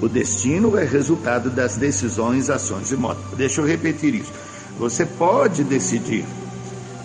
o 0.00 0.08
destino 0.08 0.76
é 0.76 0.84
resultado 0.84 1.48
das 1.48 1.76
decisões, 1.76 2.50
ações 2.50 2.92
e 2.92 2.96
modos. 2.96 3.22
Deixa 3.36 3.62
eu 3.62 3.66
repetir 3.66 4.14
isso. 4.14 4.32
Você 4.78 5.06
pode 5.06 5.64
decidir. 5.64 6.24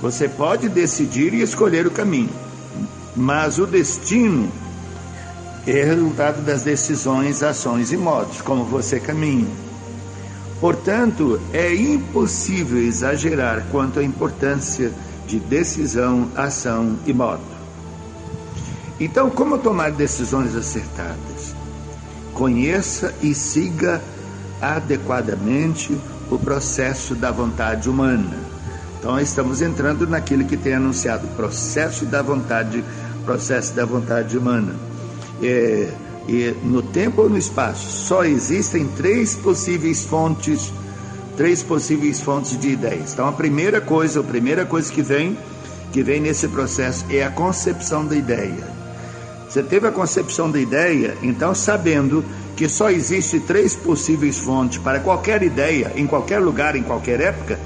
Você 0.01 0.27
pode 0.27 0.67
decidir 0.67 1.33
e 1.33 1.41
escolher 1.41 1.87
o 1.87 1.91
caminho. 1.91 2.29
Mas 3.15 3.59
o 3.59 3.65
destino 3.65 4.51
é 5.67 5.83
resultado 5.83 6.41
das 6.41 6.63
decisões, 6.63 7.43
ações 7.43 7.91
e 7.91 7.97
modos, 7.97 8.41
como 8.41 8.63
você 8.65 8.99
caminha. 8.99 9.47
Portanto, 10.59 11.39
é 11.53 11.73
impossível 11.73 12.79
exagerar 12.81 13.65
quanto 13.71 13.99
à 13.99 14.03
importância 14.03 14.91
de 15.27 15.39
decisão, 15.39 16.29
ação 16.35 16.97
e 17.05 17.13
modo. 17.13 17.41
Então, 18.99 19.29
como 19.29 19.57
tomar 19.57 19.91
decisões 19.91 20.55
acertadas? 20.55 21.61
conheça 22.41 23.13
e 23.21 23.35
siga 23.35 24.01
adequadamente 24.59 25.95
o 26.29 26.39
processo 26.39 27.13
da 27.13 27.31
vontade 27.31 27.89
humana. 27.89 28.35
Então 28.99 29.19
estamos 29.19 29.61
entrando 29.61 30.07
naquilo 30.07 30.45
que 30.45 30.57
tem 30.57 30.73
anunciado, 30.73 31.27
processo 31.35 32.05
da 32.05 32.21
vontade, 32.21 32.83
processo 33.25 33.73
da 33.73 33.85
vontade 33.85 34.37
humana. 34.37 34.73
É, 35.43 35.89
no 36.63 36.81
tempo 36.81 37.23
ou 37.23 37.29
no 37.29 37.37
espaço 37.37 37.89
só 37.89 38.23
existem 38.23 38.87
três 38.87 39.35
possíveis 39.35 40.05
fontes, 40.05 40.71
três 41.35 41.63
possíveis 41.63 42.21
fontes 42.21 42.57
de 42.57 42.69
ideias. 42.69 43.13
Então 43.13 43.27
a 43.27 43.31
primeira 43.31 43.81
coisa, 43.81 44.19
a 44.19 44.23
primeira 44.23 44.65
coisa 44.65 44.91
que 44.91 45.01
vem, 45.01 45.37
que 45.91 46.03
vem 46.03 46.21
nesse 46.21 46.47
processo 46.47 47.05
é 47.09 47.23
a 47.23 47.31
concepção 47.31 48.05
da 48.05 48.15
ideia. 48.15 48.81
Você 49.49 49.63
teve 49.63 49.87
a 49.87 49.91
concepção 49.91 50.49
da 50.49 50.59
ideia, 50.59 51.17
então 51.21 51.53
sabendo 51.53 52.23
que 52.55 52.69
só 52.69 52.89
existe 52.89 53.39
três 53.39 53.75
possíveis 53.75 54.37
fontes 54.37 54.77
para 54.77 54.99
qualquer 54.99 55.43
ideia, 55.43 55.91
em 55.95 56.07
qualquer 56.07 56.39
lugar, 56.39 56.75
em 56.75 56.83
qualquer 56.83 57.19
época, 57.19 57.59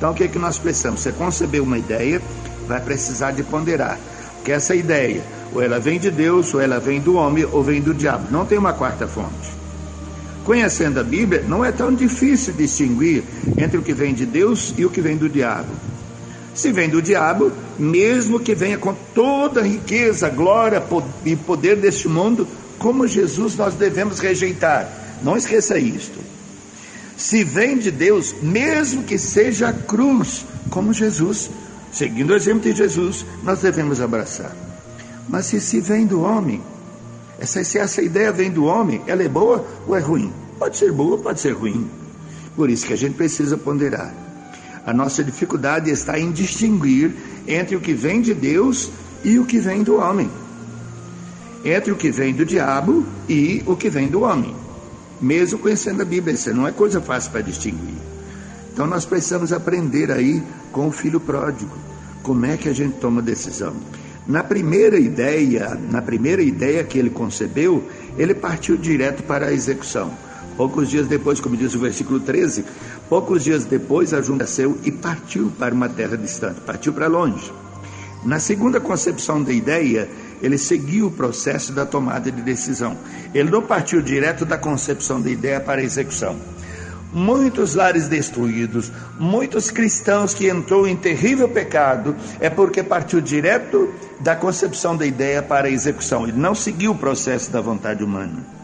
então 0.00 0.12
o 0.12 0.14
que 0.14 0.24
é 0.24 0.28
que 0.28 0.38
nós 0.38 0.56
precisamos? 0.56 1.00
Você 1.00 1.12
concebeu 1.12 1.62
uma 1.62 1.76
ideia, 1.76 2.22
vai 2.66 2.80
precisar 2.80 3.32
de 3.32 3.42
ponderar. 3.42 3.98
Que 4.42 4.50
essa 4.50 4.74
ideia, 4.74 5.22
ou 5.52 5.62
ela 5.62 5.78
vem 5.78 5.98
de 5.98 6.10
Deus, 6.10 6.52
ou 6.54 6.60
ela 6.60 6.78
vem 6.78 7.00
do 7.00 7.14
homem, 7.14 7.44
ou 7.44 7.62
vem 7.62 7.80
do 7.80 7.94
diabo. 7.94 8.28
Não 8.30 8.46
tem 8.46 8.58
uma 8.58 8.72
quarta 8.72 9.06
fonte. 9.06 9.60
Conhecendo 10.44 11.00
a 11.00 11.04
Bíblia, 11.04 11.44
não 11.46 11.64
é 11.64 11.70
tão 11.70 11.94
difícil 11.94 12.54
distinguir 12.54 13.22
entre 13.56 13.78
o 13.78 13.82
que 13.82 13.92
vem 13.92 14.14
de 14.14 14.24
Deus 14.24 14.74
e 14.76 14.84
o 14.84 14.90
que 14.90 15.00
vem 15.00 15.16
do 15.16 15.28
diabo. 15.28 15.68
Se 16.54 16.72
vem 16.72 16.88
do 16.88 17.00
diabo, 17.00 17.52
mesmo 17.78 18.40
que 18.40 18.54
venha 18.54 18.76
com 18.76 18.94
toda 19.14 19.60
a 19.60 19.64
riqueza, 19.64 20.28
glória 20.28 20.82
e 21.24 21.36
poder 21.36 21.76
deste 21.76 22.08
mundo, 22.08 22.46
como 22.78 23.06
Jesus 23.06 23.56
nós 23.56 23.74
devemos 23.74 24.18
rejeitar. 24.18 24.90
Não 25.22 25.36
esqueça 25.36 25.78
isto. 25.78 26.18
Se 27.16 27.44
vem 27.44 27.78
de 27.78 27.90
Deus, 27.90 28.34
mesmo 28.42 29.04
que 29.04 29.18
seja 29.18 29.68
a 29.68 29.72
cruz, 29.72 30.44
como 30.70 30.92
Jesus, 30.92 31.50
seguindo 31.92 32.30
o 32.30 32.36
exemplo 32.36 32.62
de 32.62 32.76
Jesus, 32.76 33.26
nós 33.42 33.60
devemos 33.60 34.00
abraçar. 34.00 34.69
Mas 35.30 35.46
se 35.46 35.60
se 35.60 35.80
vem 35.80 36.06
do 36.06 36.22
homem, 36.22 36.60
essa, 37.38 37.62
se 37.62 37.78
essa 37.78 38.02
ideia 38.02 38.32
vem 38.32 38.50
do 38.50 38.64
homem, 38.64 39.00
ela 39.06 39.22
é 39.22 39.28
boa 39.28 39.64
ou 39.86 39.96
é 39.96 40.00
ruim? 40.00 40.32
Pode 40.58 40.76
ser 40.76 40.92
boa, 40.92 41.16
pode 41.16 41.40
ser 41.40 41.52
ruim. 41.52 41.88
Por 42.56 42.68
isso 42.68 42.84
que 42.84 42.92
a 42.92 42.96
gente 42.96 43.14
precisa 43.14 43.56
ponderar. 43.56 44.12
A 44.84 44.92
nossa 44.92 45.22
dificuldade 45.22 45.88
está 45.88 46.18
em 46.18 46.32
distinguir 46.32 47.14
entre 47.46 47.76
o 47.76 47.80
que 47.80 47.94
vem 47.94 48.20
de 48.20 48.34
Deus 48.34 48.90
e 49.22 49.38
o 49.38 49.46
que 49.46 49.58
vem 49.60 49.84
do 49.84 49.96
homem. 49.96 50.28
Entre 51.64 51.92
o 51.92 51.96
que 51.96 52.10
vem 52.10 52.34
do 52.34 52.44
diabo 52.44 53.06
e 53.28 53.62
o 53.66 53.76
que 53.76 53.88
vem 53.88 54.08
do 54.08 54.22
homem. 54.22 54.54
Mesmo 55.20 55.60
conhecendo 55.60 56.02
a 56.02 56.04
Bíblia, 56.04 56.34
isso 56.34 56.52
não 56.52 56.66
é 56.66 56.72
coisa 56.72 57.00
fácil 57.00 57.30
para 57.30 57.42
distinguir. 57.42 57.98
Então 58.72 58.86
nós 58.86 59.04
precisamos 59.04 59.52
aprender 59.52 60.10
aí 60.10 60.42
com 60.72 60.88
o 60.88 60.92
filho 60.92 61.20
pródigo. 61.20 61.76
Como 62.22 62.44
é 62.46 62.56
que 62.56 62.68
a 62.68 62.72
gente 62.72 62.96
toma 62.96 63.22
decisão? 63.22 63.74
Na 64.30 64.44
primeira 64.44 64.96
ideia, 64.96 65.76
na 65.90 66.00
primeira 66.00 66.40
ideia 66.40 66.84
que 66.84 66.96
ele 66.96 67.10
concebeu, 67.10 67.82
ele 68.16 68.32
partiu 68.32 68.76
direto 68.76 69.24
para 69.24 69.46
a 69.46 69.52
execução. 69.52 70.12
Poucos 70.56 70.88
dias 70.88 71.08
depois, 71.08 71.40
como 71.40 71.56
diz 71.56 71.74
o 71.74 71.80
versículo 71.80 72.20
13, 72.20 72.64
poucos 73.08 73.42
dias 73.42 73.64
depois 73.64 74.14
a 74.14 74.22
junta 74.22 74.46
e 74.84 74.92
partiu 74.92 75.50
para 75.58 75.74
uma 75.74 75.88
terra 75.88 76.16
distante, 76.16 76.60
partiu 76.60 76.92
para 76.92 77.08
longe. 77.08 77.52
Na 78.24 78.38
segunda 78.38 78.78
concepção 78.78 79.42
da 79.42 79.52
ideia, 79.52 80.08
ele 80.40 80.58
seguiu 80.58 81.08
o 81.08 81.10
processo 81.10 81.72
da 81.72 81.84
tomada 81.84 82.30
de 82.30 82.40
decisão. 82.40 82.96
Ele 83.34 83.50
não 83.50 83.62
partiu 83.62 84.00
direto 84.00 84.44
da 84.44 84.56
concepção 84.56 85.20
da 85.20 85.28
ideia 85.28 85.58
para 85.58 85.80
a 85.80 85.84
execução 85.84 86.36
muitos 87.12 87.74
lares 87.74 88.08
destruídos, 88.08 88.90
muitos 89.18 89.70
cristãos 89.70 90.34
que 90.34 90.48
entrou 90.48 90.86
em 90.86 90.96
terrível 90.96 91.48
pecado, 91.48 92.16
é 92.40 92.48
porque 92.48 92.82
partiu 92.82 93.20
direto 93.20 93.92
da 94.20 94.36
concepção 94.36 94.96
da 94.96 95.06
ideia 95.06 95.42
para 95.42 95.68
a 95.68 95.70
execução. 95.70 96.26
Ele 96.26 96.38
não 96.38 96.54
seguiu 96.54 96.92
o 96.92 96.98
processo 96.98 97.50
da 97.50 97.60
vontade 97.60 98.04
humana. 98.04 98.60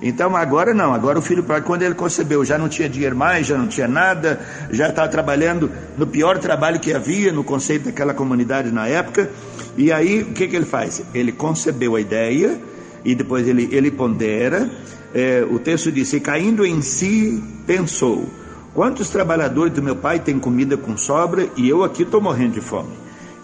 Então 0.00 0.36
agora 0.36 0.74
não, 0.74 0.92
agora 0.92 1.18
o 1.18 1.22
filho 1.22 1.42
pródigo, 1.42 1.66
quando 1.66 1.82
ele 1.82 1.94
concebeu, 1.94 2.44
já 2.44 2.58
não 2.58 2.68
tinha 2.68 2.88
dinheiro 2.88 3.16
mais, 3.16 3.46
já 3.46 3.56
não 3.56 3.66
tinha 3.66 3.88
nada, 3.88 4.40
já 4.70 4.88
estava 4.88 5.08
trabalhando 5.08 5.70
no 5.96 6.06
pior 6.06 6.38
trabalho 6.38 6.78
que 6.78 6.92
havia 6.92 7.32
no 7.32 7.42
conceito 7.42 7.86
daquela 7.86 8.12
comunidade 8.12 8.70
na 8.70 8.86
época. 8.86 9.30
E 9.76 9.90
aí 9.90 10.22
o 10.22 10.32
que, 10.32 10.48
que 10.48 10.56
ele 10.56 10.66
faz? 10.66 11.02
Ele 11.14 11.32
concebeu 11.32 11.96
a 11.96 12.00
ideia 12.00 12.60
e 13.04 13.14
depois 13.14 13.48
ele, 13.48 13.68
ele 13.72 13.90
pondera, 13.90 14.68
é, 15.16 15.46
o 15.50 15.58
texto 15.58 15.90
diz: 15.90 16.12
E 16.12 16.20
caindo 16.20 16.66
em 16.66 16.82
si, 16.82 17.42
pensou: 17.66 18.28
Quantos 18.74 19.08
trabalhadores 19.08 19.72
do 19.72 19.82
meu 19.82 19.96
pai 19.96 20.18
têm 20.18 20.38
comida 20.38 20.76
com 20.76 20.94
sobra 20.94 21.48
e 21.56 21.66
eu 21.66 21.82
aqui 21.82 22.02
estou 22.02 22.20
morrendo 22.20 22.52
de 22.52 22.60
fome? 22.60 22.90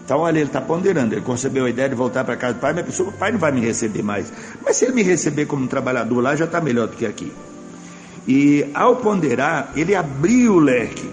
Então, 0.05 0.19
olha, 0.19 0.37
ele 0.37 0.45
está 0.45 0.61
ponderando. 0.61 1.15
Ele 1.15 1.21
concebeu 1.21 1.65
a 1.65 1.69
ideia 1.71 1.89
de 1.89 1.95
voltar 1.95 2.23
para 2.23 2.35
casa 2.35 2.53
do 2.53 2.59
pai, 2.59 2.73
mas 2.73 2.85
pensou: 2.85 3.07
o 3.07 3.11
pai 3.11 3.31
não 3.31 3.39
vai 3.39 3.51
me 3.51 3.59
receber 3.59 4.03
mais. 4.03 4.31
Mas 4.63 4.77
se 4.77 4.85
ele 4.85 4.93
me 4.93 5.01
receber 5.01 5.47
como 5.47 5.65
trabalhador 5.65 6.21
lá, 6.21 6.35
já 6.35 6.45
está 6.45 6.61
melhor 6.61 6.87
do 6.87 6.95
que 6.95 7.07
aqui. 7.07 7.31
E 8.27 8.67
ao 8.75 8.97
ponderar, 8.97 9.73
ele 9.75 9.95
abriu 9.95 10.53
o 10.53 10.59
leque. 10.59 11.09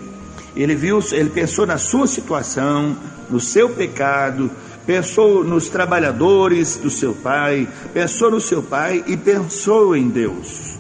Ele 0.55 0.75
viu, 0.75 1.03
ele 1.13 1.31
pensou 1.31 1.65
na 1.65 1.79
sua 1.79 2.07
situação, 2.07 2.95
no 3.31 3.41
seu 3.41 3.71
pecado, 3.71 4.51
pensou 4.91 5.45
nos 5.45 5.69
trabalhadores 5.69 6.75
do 6.75 6.91
seu 6.91 7.15
pai, 7.15 7.69
pensou 7.95 8.29
no 8.29 8.41
seu 8.41 8.61
pai 8.61 9.05
e 9.07 9.17
pensou 9.17 9.95
em 9.95 10.09
Deus. 10.09 10.75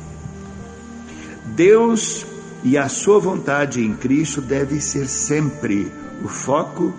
Deus 1.44 2.26
e 2.64 2.76
a 2.76 2.88
sua 2.88 3.20
vontade 3.20 3.80
em 3.80 3.94
Cristo 3.94 4.40
deve 4.40 4.80
ser 4.80 5.06
sempre 5.06 5.92
o 6.24 6.26
foco 6.28 6.92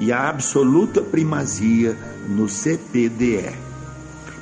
e 0.00 0.10
a 0.10 0.28
absoluta 0.28 1.00
primazia 1.00 1.96
no 2.28 2.48
CPDE. 2.48 3.54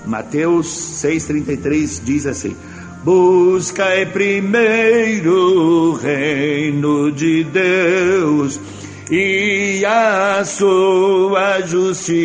Mateus 0.06 0.66
6,33 1.04 2.02
diz 2.02 2.24
assim: 2.24 2.56
Busca 3.04 3.84
primeiro 4.14 5.90
o 5.90 5.92
reino 5.92 7.12
de 7.12 7.44
Deus 7.44 8.58
e 9.10 9.84
a 9.84 10.44
sua 10.44 11.60
justiça. 11.62 12.22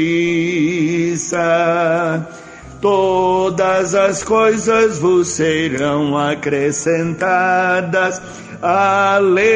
Todas 2.82 3.94
as 3.94 4.24
coisas 4.24 5.00
vos 5.00 5.28
serão 5.28 6.18
acrescentadas. 6.18 8.22
Aleluia, 8.62 9.48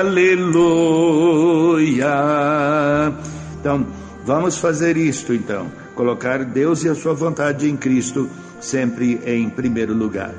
aleluia. 0.00 2.12
Então, 3.58 3.86
vamos 4.24 4.58
fazer 4.58 4.96
isto 4.96 5.32
então, 5.32 5.66
colocar 5.94 6.44
Deus 6.44 6.84
e 6.84 6.88
a 6.88 6.94
sua 6.94 7.14
vontade 7.14 7.70
em 7.70 7.76
Cristo 7.76 8.28
sempre 8.60 9.20
em 9.26 9.48
primeiro 9.48 9.94
lugar. 9.94 10.34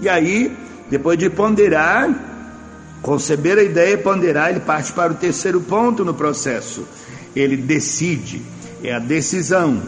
E 0.00 0.08
aí, 0.08 0.56
depois 0.90 1.18
de 1.18 1.30
ponderar, 1.30 2.33
Conceber 3.04 3.58
a 3.58 3.62
ideia, 3.62 3.98
ponderar, 3.98 4.48
ele 4.48 4.60
parte 4.60 4.90
para 4.90 5.12
o 5.12 5.16
terceiro 5.16 5.60
ponto 5.60 6.06
no 6.06 6.14
processo. 6.14 6.88
Ele 7.36 7.54
decide, 7.54 8.40
é 8.82 8.94
a 8.94 8.98
decisão. 8.98 9.82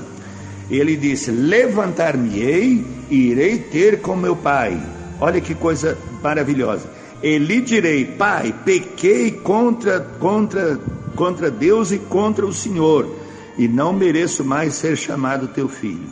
Ele 0.71 0.95
disse: 0.95 1.31
Levantar-me-ei 1.31 2.85
e 3.09 3.31
irei 3.31 3.59
ter 3.59 4.03
com 4.03 4.15
meu 4.15 4.37
pai. 4.37 4.79
Olha 5.19 5.41
que 5.41 5.55
coisa 5.55 5.97
maravilhosa. 6.23 6.91
Ele 7.23 7.63
direi: 7.63 8.05
Pai, 8.05 8.55
pequei 8.67 9.31
contra, 9.31 9.99
contra, 9.99 10.79
contra 11.15 11.51
Deus 11.51 11.93
e 11.93 11.99
contra 11.99 12.45
o 12.45 12.53
Senhor, 12.53 13.11
e 13.57 13.67
não 13.67 13.95
mereço 13.95 14.45
mais 14.45 14.75
ser 14.75 14.95
chamado 14.95 15.49
teu 15.49 15.71
filho. 15.71 16.05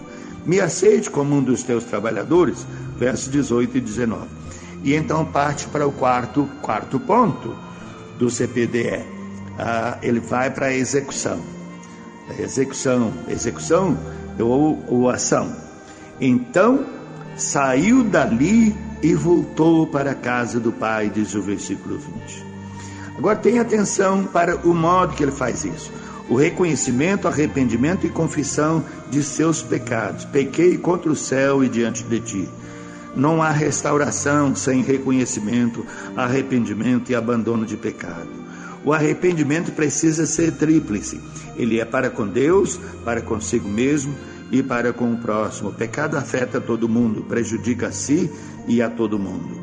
Me 0.47 0.59
aceite 0.59 1.11
como 1.11 1.37
um 1.37 1.43
dos 1.43 1.63
teus 1.63 1.85
trabalhadores. 1.85 2.67
Versos 2.99 3.31
18 3.31 3.77
e 3.77 3.81
19. 3.83 4.44
E 4.85 4.95
então 4.95 5.25
parte 5.25 5.67
para 5.67 5.87
o 5.87 5.91
quarto, 5.91 6.49
quarto 6.61 7.01
ponto 7.01 7.57
do 8.19 8.31
CPDE. 8.31 9.03
Ah, 9.59 9.99
ele 10.03 10.21
vai 10.21 10.51
para 10.51 10.67
a 10.67 10.75
execução. 10.75 11.41
Execução, 12.39 13.13
execução 13.29 13.99
ou, 14.39 14.85
ou 14.87 15.09
ação. 15.09 15.51
Então 16.21 16.85
saiu 17.37 18.05
dali 18.05 18.77
e 19.03 19.15
voltou 19.15 19.87
para 19.87 20.13
a 20.13 20.15
casa 20.15 20.61
do 20.61 20.71
pai, 20.71 21.11
diz 21.13 21.35
o 21.35 21.43
versículo 21.43 21.99
20. 21.99 22.45
Agora 23.17 23.37
tenha 23.37 23.63
atenção 23.63 24.25
para 24.25 24.57
o 24.57 24.75
modo 24.75 25.15
que 25.15 25.23
ele 25.23 25.33
faz 25.33 25.65
isso. 25.65 25.91
O 26.29 26.37
reconhecimento, 26.37 27.29
arrependimento 27.29 28.07
e 28.07 28.11
confissão 28.11 28.85
de 29.11 29.23
seus 29.23 29.63
pecados. 29.63 30.25
Pequei 30.25 30.77
contra 30.79 31.11
o 31.11 31.17
céu 31.17 31.63
e 31.63 31.69
diante 31.69 32.03
de 32.03 32.21
ti. 32.21 32.49
Não 33.17 33.43
há 33.43 33.51
restauração 33.51 34.55
sem 34.57 34.83
reconhecimento, 34.83 35.87
arrependimento 36.17 37.11
e 37.11 37.15
abandono 37.15 37.65
de 37.65 37.77
pecado. 37.77 38.45
O 38.85 38.93
arrependimento 38.93 39.73
precisa 39.73 40.27
ser 40.27 40.53
tríplice. 40.53 41.21
Ele 41.57 41.81
é 41.81 41.85
para 41.85 42.11
com 42.11 42.27
Deus, 42.27 42.79
para 43.05 43.23
consigo 43.23 43.69
mesmo 43.69 44.15
e 44.51 44.63
para 44.63 44.93
com 44.93 45.13
o 45.13 45.17
próximo. 45.17 45.71
O 45.71 45.75
pecado 45.75 46.17
afeta 46.17 46.61
todo 46.61 46.89
mundo, 46.89 47.23
prejudica 47.23 47.89
a 47.89 47.93
si 47.93 48.31
e 48.69 48.83
a 48.83 48.91
todo 48.91 49.19
mundo. 49.19 49.63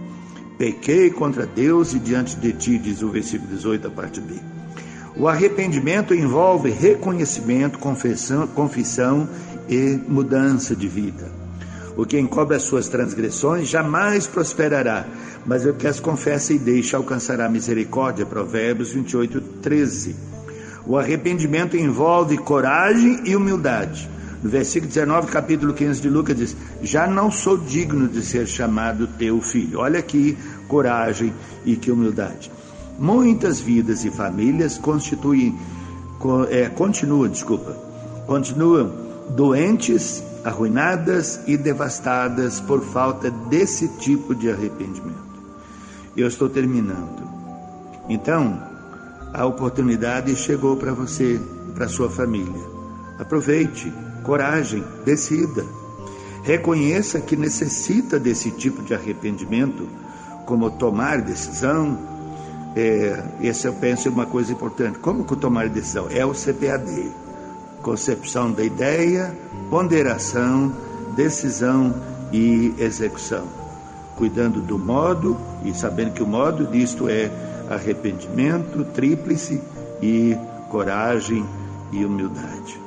Pequei 0.57 1.09
contra 1.09 1.45
Deus 1.45 1.93
e 1.93 1.99
diante 1.99 2.35
de 2.35 2.53
ti, 2.53 2.77
diz 2.77 3.01
o 3.01 3.09
versículo 3.09 3.51
18, 3.51 3.87
a 3.87 3.91
parte 3.91 4.21
B. 4.21 4.35
O 5.15 5.27
arrependimento 5.27 6.13
envolve 6.13 6.69
reconhecimento, 6.69 7.77
confissão, 7.77 8.47
confissão 8.47 9.27
e 9.67 9.99
mudança 10.07 10.75
de 10.75 10.87
vida. 10.87 11.40
O 11.97 12.05
que 12.05 12.17
encobre 12.17 12.55
as 12.55 12.63
suas 12.63 12.87
transgressões 12.87 13.67
jamais 13.67 14.25
prosperará, 14.25 15.05
mas 15.45 15.65
o 15.65 15.73
que 15.73 15.87
as 15.87 15.99
confessa 15.99 16.53
e 16.53 16.59
deixa 16.59 16.97
alcançará 16.97 17.49
misericórdia. 17.49 18.25
Provérbios 18.25 18.91
28, 18.91 19.41
13. 19.61 20.15
O 20.85 20.97
arrependimento 20.97 21.75
envolve 21.75 22.37
coragem 22.37 23.21
e 23.25 23.35
humildade. 23.35 24.09
No 24.41 24.49
versículo 24.49 24.87
19, 24.87 25.31
capítulo 25.31 25.73
15 25.73 26.01
de 26.01 26.09
Lucas 26.09 26.35
diz: 26.35 26.57
Já 26.81 27.05
não 27.05 27.29
sou 27.29 27.57
digno 27.57 28.07
de 28.07 28.23
ser 28.23 28.47
chamado 28.47 29.05
teu 29.07 29.39
filho. 29.41 29.79
Olha 29.79 29.99
aqui, 29.99 30.37
coragem 30.67 31.31
e 31.63 31.75
que 31.75 31.91
humildade. 31.91 32.51
Muitas 32.97 33.59
vidas 33.59 34.03
e 34.03 34.09
famílias 34.09 34.77
constituem, 34.77 35.57
é, 36.49 36.69
continuam, 36.69 37.27
desculpa, 37.27 37.75
continuam 38.25 38.91
doentes, 39.29 40.23
arruinadas 40.43 41.41
e 41.47 41.55
devastadas 41.55 42.59
por 42.59 42.81
falta 42.81 43.29
desse 43.29 43.87
tipo 43.99 44.33
de 44.33 44.49
arrependimento. 44.49 45.31
Eu 46.15 46.27
estou 46.27 46.49
terminando. 46.49 47.29
Então, 48.09 48.61
a 49.33 49.45
oportunidade 49.45 50.35
chegou 50.35 50.75
para 50.75 50.93
você, 50.93 51.39
para 51.73 51.87
sua 51.87 52.09
família. 52.09 52.69
Aproveite 53.17 53.93
coragem, 54.23 54.83
decida. 55.05 55.65
Reconheça 56.43 57.19
que 57.21 57.35
necessita 57.35 58.19
desse 58.19 58.51
tipo 58.51 58.81
de 58.81 58.93
arrependimento, 58.93 59.87
como 60.45 60.71
tomar 60.71 61.21
decisão. 61.21 61.97
É, 62.75 63.23
esse 63.41 63.67
eu 63.67 63.73
penso 63.73 64.07
é 64.07 64.11
uma 64.11 64.25
coisa 64.25 64.51
importante. 64.51 64.97
Como 64.99 65.23
que 65.23 65.35
tomar 65.35 65.69
decisão? 65.69 66.07
É 66.09 66.25
o 66.25 66.33
CPAD. 66.33 67.11
Concepção 67.81 68.51
da 68.51 68.63
ideia, 68.63 69.35
ponderação, 69.69 70.71
decisão 71.15 71.93
e 72.31 72.73
execução. 72.77 73.45
Cuidando 74.15 74.61
do 74.61 74.77
modo 74.77 75.37
e 75.63 75.73
sabendo 75.73 76.11
que 76.11 76.23
o 76.23 76.27
modo 76.27 76.65
disto 76.65 77.09
é 77.09 77.31
arrependimento, 77.69 78.83
tríplice 78.93 79.61
e 80.01 80.37
coragem 80.69 81.45
e 81.91 82.05
humildade. 82.05 82.79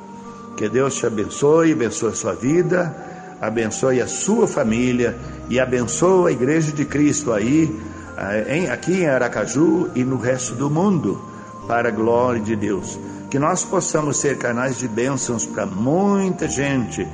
Que 0.57 0.69
Deus 0.69 0.95
te 0.95 1.05
abençoe, 1.05 1.73
abençoe 1.73 2.09
a 2.09 2.15
sua 2.15 2.33
vida, 2.33 2.95
abençoe 3.41 4.01
a 4.01 4.07
sua 4.07 4.47
família 4.47 5.17
e 5.49 5.59
abençoe 5.59 6.29
a 6.29 6.31
Igreja 6.31 6.71
de 6.71 6.85
Cristo 6.85 7.33
aí, 7.33 7.77
eh, 8.17 8.69
aqui 8.71 9.01
em 9.01 9.07
Aracaju 9.07 9.89
e 9.93 10.03
no 10.03 10.17
resto 10.17 10.55
do 10.55 10.69
mundo, 10.69 11.21
para 11.67 11.89
a 11.89 11.91
glória 11.91 12.41
de 12.41 12.55
Deus. 12.55 12.97
Que 13.35 13.39
nós 13.39 13.65
possamos 13.65 14.15
ser 14.15 14.37
canais 14.37 14.77
de 14.77 14.87
bênçãos 14.87 15.45
para 15.45 15.65
muita 15.65 16.47
gente, 16.47 17.05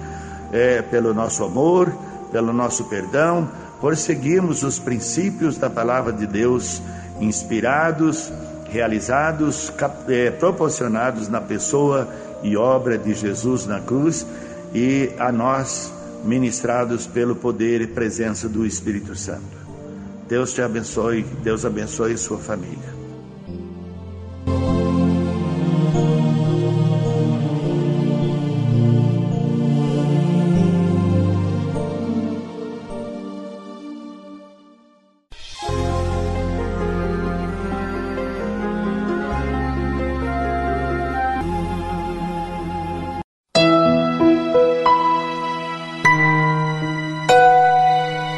é, 0.51 0.79
pelo 0.83 1.15
nosso 1.15 1.43
amor, 1.43 1.91
pelo 2.31 2.53
nosso 2.53 2.83
perdão, 2.83 3.49
por 3.79 3.97
seguirmos 3.97 4.61
os 4.61 4.77
princípios 4.77 5.57
da 5.57 5.67
palavra 5.67 6.13
de 6.13 6.27
Deus, 6.27 6.79
inspirados, 7.19 8.31
realizados, 8.69 9.73
é, 10.09 10.29
proporcionados 10.29 11.27
na 11.27 11.41
pessoa 11.41 12.07
e 12.43 12.55
obra 12.55 12.99
de 12.99 13.15
Jesus 13.15 13.65
na 13.65 13.79
cruz 13.79 14.23
e 14.75 15.09
a 15.17 15.31
nós 15.31 15.91
ministrados 16.23 17.07
pelo 17.07 17.35
poder 17.35 17.81
e 17.81 17.87
presença 17.87 18.47
do 18.47 18.63
Espírito 18.63 19.15
Santo. 19.15 19.57
Deus 20.29 20.53
te 20.53 20.61
abençoe, 20.61 21.23
Deus 21.41 21.65
abençoe 21.65 22.15
sua 22.15 22.37
família. 22.37 23.00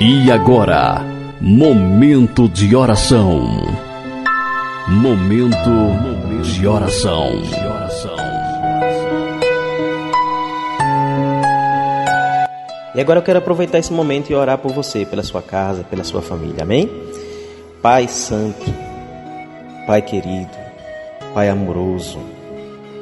E 0.06 0.30
agora, 0.30 1.02
momento 1.40 2.50
de 2.50 2.76
oração. 2.76 3.48
Momento 4.86 5.72
de 6.44 6.68
oração. 6.68 7.32
E 12.94 13.00
agora 13.00 13.20
eu 13.20 13.24
quero 13.24 13.40
aproveitar 13.40 13.78
esse 13.78 13.94
momento 13.94 14.30
e 14.30 14.36
orar 14.36 14.58
por 14.58 14.74
você, 14.74 15.06
pela 15.06 15.24
sua 15.24 15.42
casa, 15.42 15.86
pela 15.86 16.04
sua 16.04 16.22
família. 16.22 16.64
Amém? 16.64 16.92
Pai 17.82 18.10
Santo, 18.10 18.66
Pai 19.88 20.02
querido, 20.02 20.52
Pai 21.34 21.48
amoroso, 21.48 22.20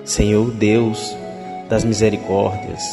Senhor 0.05 0.51
Deus 0.51 1.17
das 1.67 1.83
misericórdias, 1.83 2.83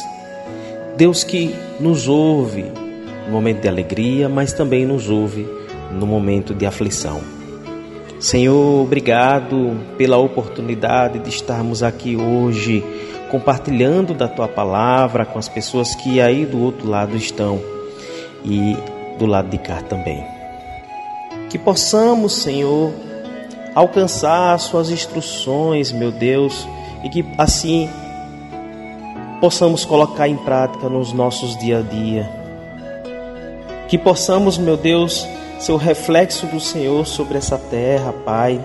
Deus 0.97 1.23
que 1.23 1.55
nos 1.79 2.07
ouve 2.07 2.88
no 3.29 3.33
momento 3.33 3.61
de 3.61 3.67
alegria, 3.67 4.27
mas 4.27 4.51
também 4.51 4.87
nos 4.87 5.07
ouve 5.07 5.47
no 5.91 6.07
momento 6.07 6.53
de 6.55 6.65
aflição. 6.65 7.21
Senhor, 8.19 8.81
obrigado 8.81 9.77
pela 9.97 10.17
oportunidade 10.17 11.19
de 11.19 11.29
estarmos 11.29 11.83
aqui 11.83 12.17
hoje 12.17 12.83
compartilhando 13.29 14.15
da 14.15 14.27
tua 14.27 14.47
palavra 14.47 15.25
com 15.25 15.37
as 15.37 15.47
pessoas 15.47 15.93
que 15.93 16.19
aí 16.19 16.43
do 16.43 16.59
outro 16.59 16.89
lado 16.89 17.15
estão 17.15 17.61
e 18.43 18.75
do 19.19 19.27
lado 19.27 19.49
de 19.49 19.59
cá 19.59 19.79
também. 19.83 20.25
Que 21.51 21.59
possamos, 21.59 22.33
Senhor, 22.33 22.91
alcançar 23.75 24.55
as 24.55 24.63
suas 24.63 24.89
instruções, 24.89 25.91
meu 25.91 26.11
Deus, 26.11 26.67
e 27.03 27.09
que 27.09 27.23
assim 27.37 27.87
possamos 29.39 29.85
colocar 29.85 30.27
em 30.27 30.35
prática 30.35 30.89
nos 30.89 31.13
nossos 31.13 31.55
dia 31.59 31.77
a 31.77 31.81
dia 31.81 32.38
que 33.89 33.97
possamos, 33.97 34.59
meu 34.59 34.77
Deus, 34.77 35.27
ser 35.59 35.71
o 35.71 35.77
reflexo 35.77 36.45
do 36.45 36.59
Senhor 36.59 37.07
sobre 37.07 37.39
essa 37.39 37.57
terra, 37.57 38.13
Pai. 38.23 38.61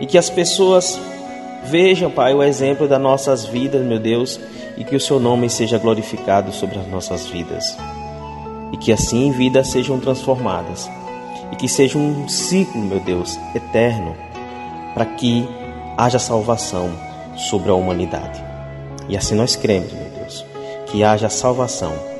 E 0.00 0.06
que 0.06 0.18
as 0.18 0.28
pessoas 0.28 1.00
vejam, 1.64 2.10
Pai, 2.10 2.34
o 2.34 2.42
exemplo 2.42 2.86
das 2.86 3.00
nossas 3.00 3.46
vidas, 3.46 3.82
meu 3.82 3.98
Deus, 3.98 4.38
e 4.76 4.84
que 4.84 4.94
o 4.94 5.00
Seu 5.00 5.18
nome 5.18 5.48
seja 5.48 5.78
glorificado 5.78 6.52
sobre 6.52 6.78
as 6.78 6.86
nossas 6.88 7.26
vidas. 7.26 7.74
E 8.70 8.76
que 8.76 8.92
assim 8.92 9.32
vidas 9.32 9.68
sejam 9.68 9.98
transformadas. 9.98 10.90
E 11.50 11.56
que 11.56 11.66
seja 11.66 11.96
um 11.96 12.28
ciclo, 12.28 12.82
meu 12.82 13.00
Deus, 13.00 13.38
eterno, 13.54 14.14
para 14.92 15.06
que 15.06 15.48
haja 15.96 16.18
salvação 16.18 16.90
sobre 17.34 17.70
a 17.70 17.74
humanidade. 17.74 18.44
E 19.08 19.16
assim 19.16 19.34
nós 19.34 19.56
cremos, 19.56 19.90
meu 19.90 20.10
Deus, 20.20 20.44
que 20.86 21.02
haja 21.02 21.30
salvação 21.30 22.17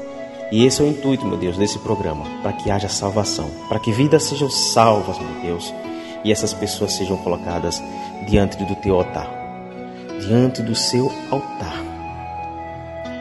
e 0.50 0.64
esse 0.64 0.80
é 0.80 0.84
o 0.84 0.88
intuito, 0.88 1.26
meu 1.26 1.36
Deus, 1.36 1.58
desse 1.58 1.78
programa, 1.78 2.24
para 2.42 2.52
que 2.52 2.70
haja 2.70 2.88
salvação, 2.88 3.50
para 3.68 3.78
que 3.78 3.92
vidas 3.92 4.22
sejam 4.22 4.48
salvas, 4.48 5.18
meu 5.18 5.42
Deus, 5.42 5.74
e 6.24 6.32
essas 6.32 6.54
pessoas 6.54 6.92
sejam 6.94 7.16
colocadas 7.18 7.82
diante 8.26 8.56
do 8.64 8.74
teu 8.76 8.96
altar, 8.96 9.28
diante 10.20 10.62
do 10.62 10.74
seu 10.74 11.12
altar, 11.30 11.84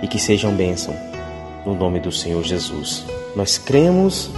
e 0.02 0.08
que 0.08 0.20
sejam 0.20 0.54
bênção 0.54 0.96
no 1.66 1.76
nome 1.76 2.00
do 2.00 2.12
Senhor 2.12 2.44
Jesus. 2.44 3.06
Nós 3.36 3.58
cremos 3.58 4.32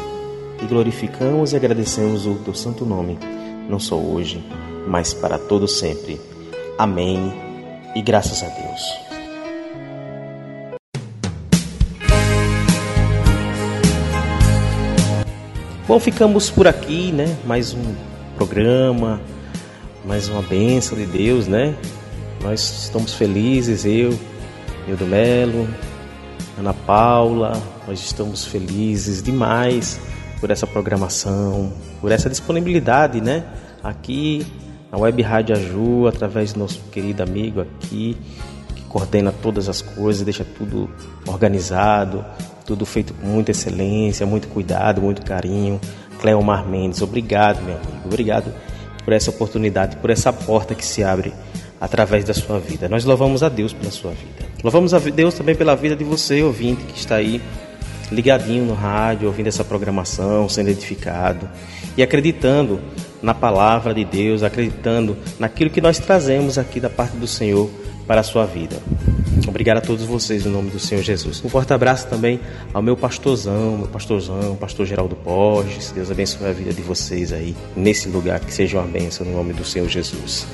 e 0.62 0.66
glorificamos 0.66 1.54
e 1.54 1.56
agradecemos 1.56 2.26
o 2.26 2.36
teu 2.36 2.56
santo 2.56 2.86
nome, 2.86 3.20
não 3.70 3.80
só 3.80 3.96
hoje, 3.96 4.44
mas 4.88 5.14
para 5.14 5.38
todo 5.38 5.68
sempre. 5.68 6.20
Amém. 6.78 7.32
E 7.96 8.02
graças 8.02 8.42
a 8.44 8.48
Deus. 8.48 9.09
Bom, 15.90 16.00
ficamos 16.00 16.52
por 16.52 16.68
aqui, 16.68 17.12
né? 17.12 17.36
Mais 17.48 17.74
um 17.74 17.96
programa, 18.36 19.20
mais 20.06 20.30
uma 20.30 20.44
bênção 20.44 20.96
de 20.96 21.08
Deus, 21.08 21.48
né? 21.48 21.74
Nós 22.44 22.84
estamos 22.84 23.16
felizes, 23.16 23.86
eu, 23.86 24.14
Nildo 24.86 25.08
Melo, 25.08 25.68
Ana 26.60 26.76
Paula, 26.76 27.60
nós 27.88 28.02
estamos 28.02 28.46
felizes 28.46 29.24
demais 29.24 30.00
por 30.40 30.52
essa 30.52 30.68
programação, 30.68 31.74
por 32.00 32.12
essa 32.12 32.30
disponibilidade, 32.30 33.20
né? 33.20 33.44
Aqui 33.84 34.46
na 34.92 35.00
Web 35.00 35.24
Rádio 35.24 35.56
Aju, 35.56 36.06
através 36.06 36.54
do 36.54 36.60
nosso 36.60 36.82
querido 36.92 37.24
amigo 37.24 37.62
aqui, 37.62 38.16
que 38.76 38.84
coordena 38.84 39.34
todas 39.42 39.68
as 39.68 39.82
coisas, 39.82 40.22
deixa 40.22 40.46
tudo 40.46 40.88
organizado, 41.26 42.24
tudo 42.70 42.86
feito 42.86 43.15
com 43.15 43.26
muita 43.26 43.49
excelência, 43.49 44.28
muito 44.28 44.47
cuidado, 44.47 45.01
muito 45.01 45.24
carinho. 45.24 45.82
Cleomar 46.22 46.67
Mendes, 46.67 47.01
obrigado, 47.01 47.63
meu 47.63 47.76
amigo. 47.76 48.01
Obrigado 48.05 48.53
por 49.03 49.11
essa 49.11 49.32
oportunidade, 49.32 49.97
por 49.97 50.11
essa 50.11 50.32
porta 50.32 50.76
que 50.76 50.86
se 50.86 51.03
abre 51.03 51.34
através 51.82 52.24
da 52.26 52.34
sua 52.34 52.59
vida. 52.59 52.88
Nós 52.88 53.05
louvamos 53.05 53.41
a 53.41 53.49
Deus 53.49 53.74
pela 53.74 53.89
sua 53.89 54.11
vida. 54.11 54.47
Louvamos 54.63 54.93
a 54.93 54.99
Deus 54.99 55.34
também 55.34 55.55
pela 55.55 55.76
vida 55.76 55.95
de 55.95 56.03
você, 56.03 56.43
ouvinte, 56.43 56.84
que 56.84 56.99
está 56.99 57.15
aí 57.15 57.41
ligadinho 58.11 58.65
no 58.65 58.76
rádio, 58.76 59.28
ouvindo 59.28 59.47
essa 59.47 59.63
programação, 59.63 60.47
sendo 60.47 60.70
edificado 60.70 61.49
e 61.97 62.03
acreditando 62.03 62.80
na 63.20 63.34
palavra 63.34 63.95
de 63.95 64.05
Deus, 64.05 64.43
acreditando 64.43 65.17
naquilo 65.39 65.72
que 65.72 65.82
nós 65.82 65.97
trazemos 65.97 66.59
aqui 66.59 66.80
da 66.80 66.89
parte 66.89 67.17
do 67.17 67.26
Senhor 67.26 67.67
para 68.05 68.22
a 68.22 68.24
sua 68.24 68.45
vida. 68.45 68.78
Obrigado 69.50 69.80
a 69.80 69.82
todos 69.82 70.06
vocês 70.06 70.45
em 70.45 70.50
nome 70.50 70.70
do 70.70 70.80
Senhor 70.80 71.02
Jesus. 71.02 71.43
Um 71.43 71.50
forte 71.50 71.74
abraço 71.74 72.08
também 72.08 72.39
ao 72.72 72.84
meu 72.84 72.95
pastorzão, 72.95 73.80
meu 73.80 73.88
pastorzão, 73.88 74.56
pastor 74.56 74.86
Geraldo 74.86 75.16
Borges. 75.16 75.91
Deus 75.91 76.12
abençoe 76.12 76.47
a 76.47 76.54
vida 76.54 76.72
de 76.72 76.84
vocês 76.84 77.34
aí 77.34 77.56
nesse 77.76 78.08
lugar, 78.08 78.39
que 78.39 78.54
seja 78.54 78.78
uma 78.78 78.86
bênção 78.86 79.26
no 79.26 79.34
nome 79.34 79.52
do 79.54 79.66
Senhor 79.66 79.89
Jesus. 79.89 80.45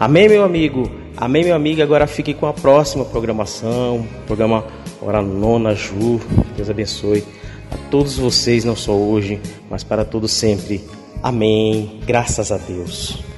Amém, 0.00 0.28
meu 0.28 0.42
amigo? 0.42 0.90
Amém, 1.16 1.44
meu 1.44 1.54
amigo? 1.54 1.80
Agora 1.80 2.08
fique 2.08 2.34
com 2.34 2.46
a 2.46 2.52
próxima 2.52 3.04
programação, 3.04 4.04
programa 4.26 4.64
Hora 5.00 5.22
Nona 5.22 5.72
Ju. 5.76 6.20
Deus 6.56 6.68
abençoe 6.68 7.22
a 7.70 7.76
todos 7.88 8.18
vocês, 8.18 8.64
não 8.64 8.74
só 8.74 8.92
hoje, 8.92 9.40
mas 9.70 9.84
para 9.84 10.04
todos 10.04 10.32
sempre. 10.32 10.84
Amém. 11.22 12.00
Graças 12.04 12.50
a 12.50 12.56
Deus. 12.56 13.29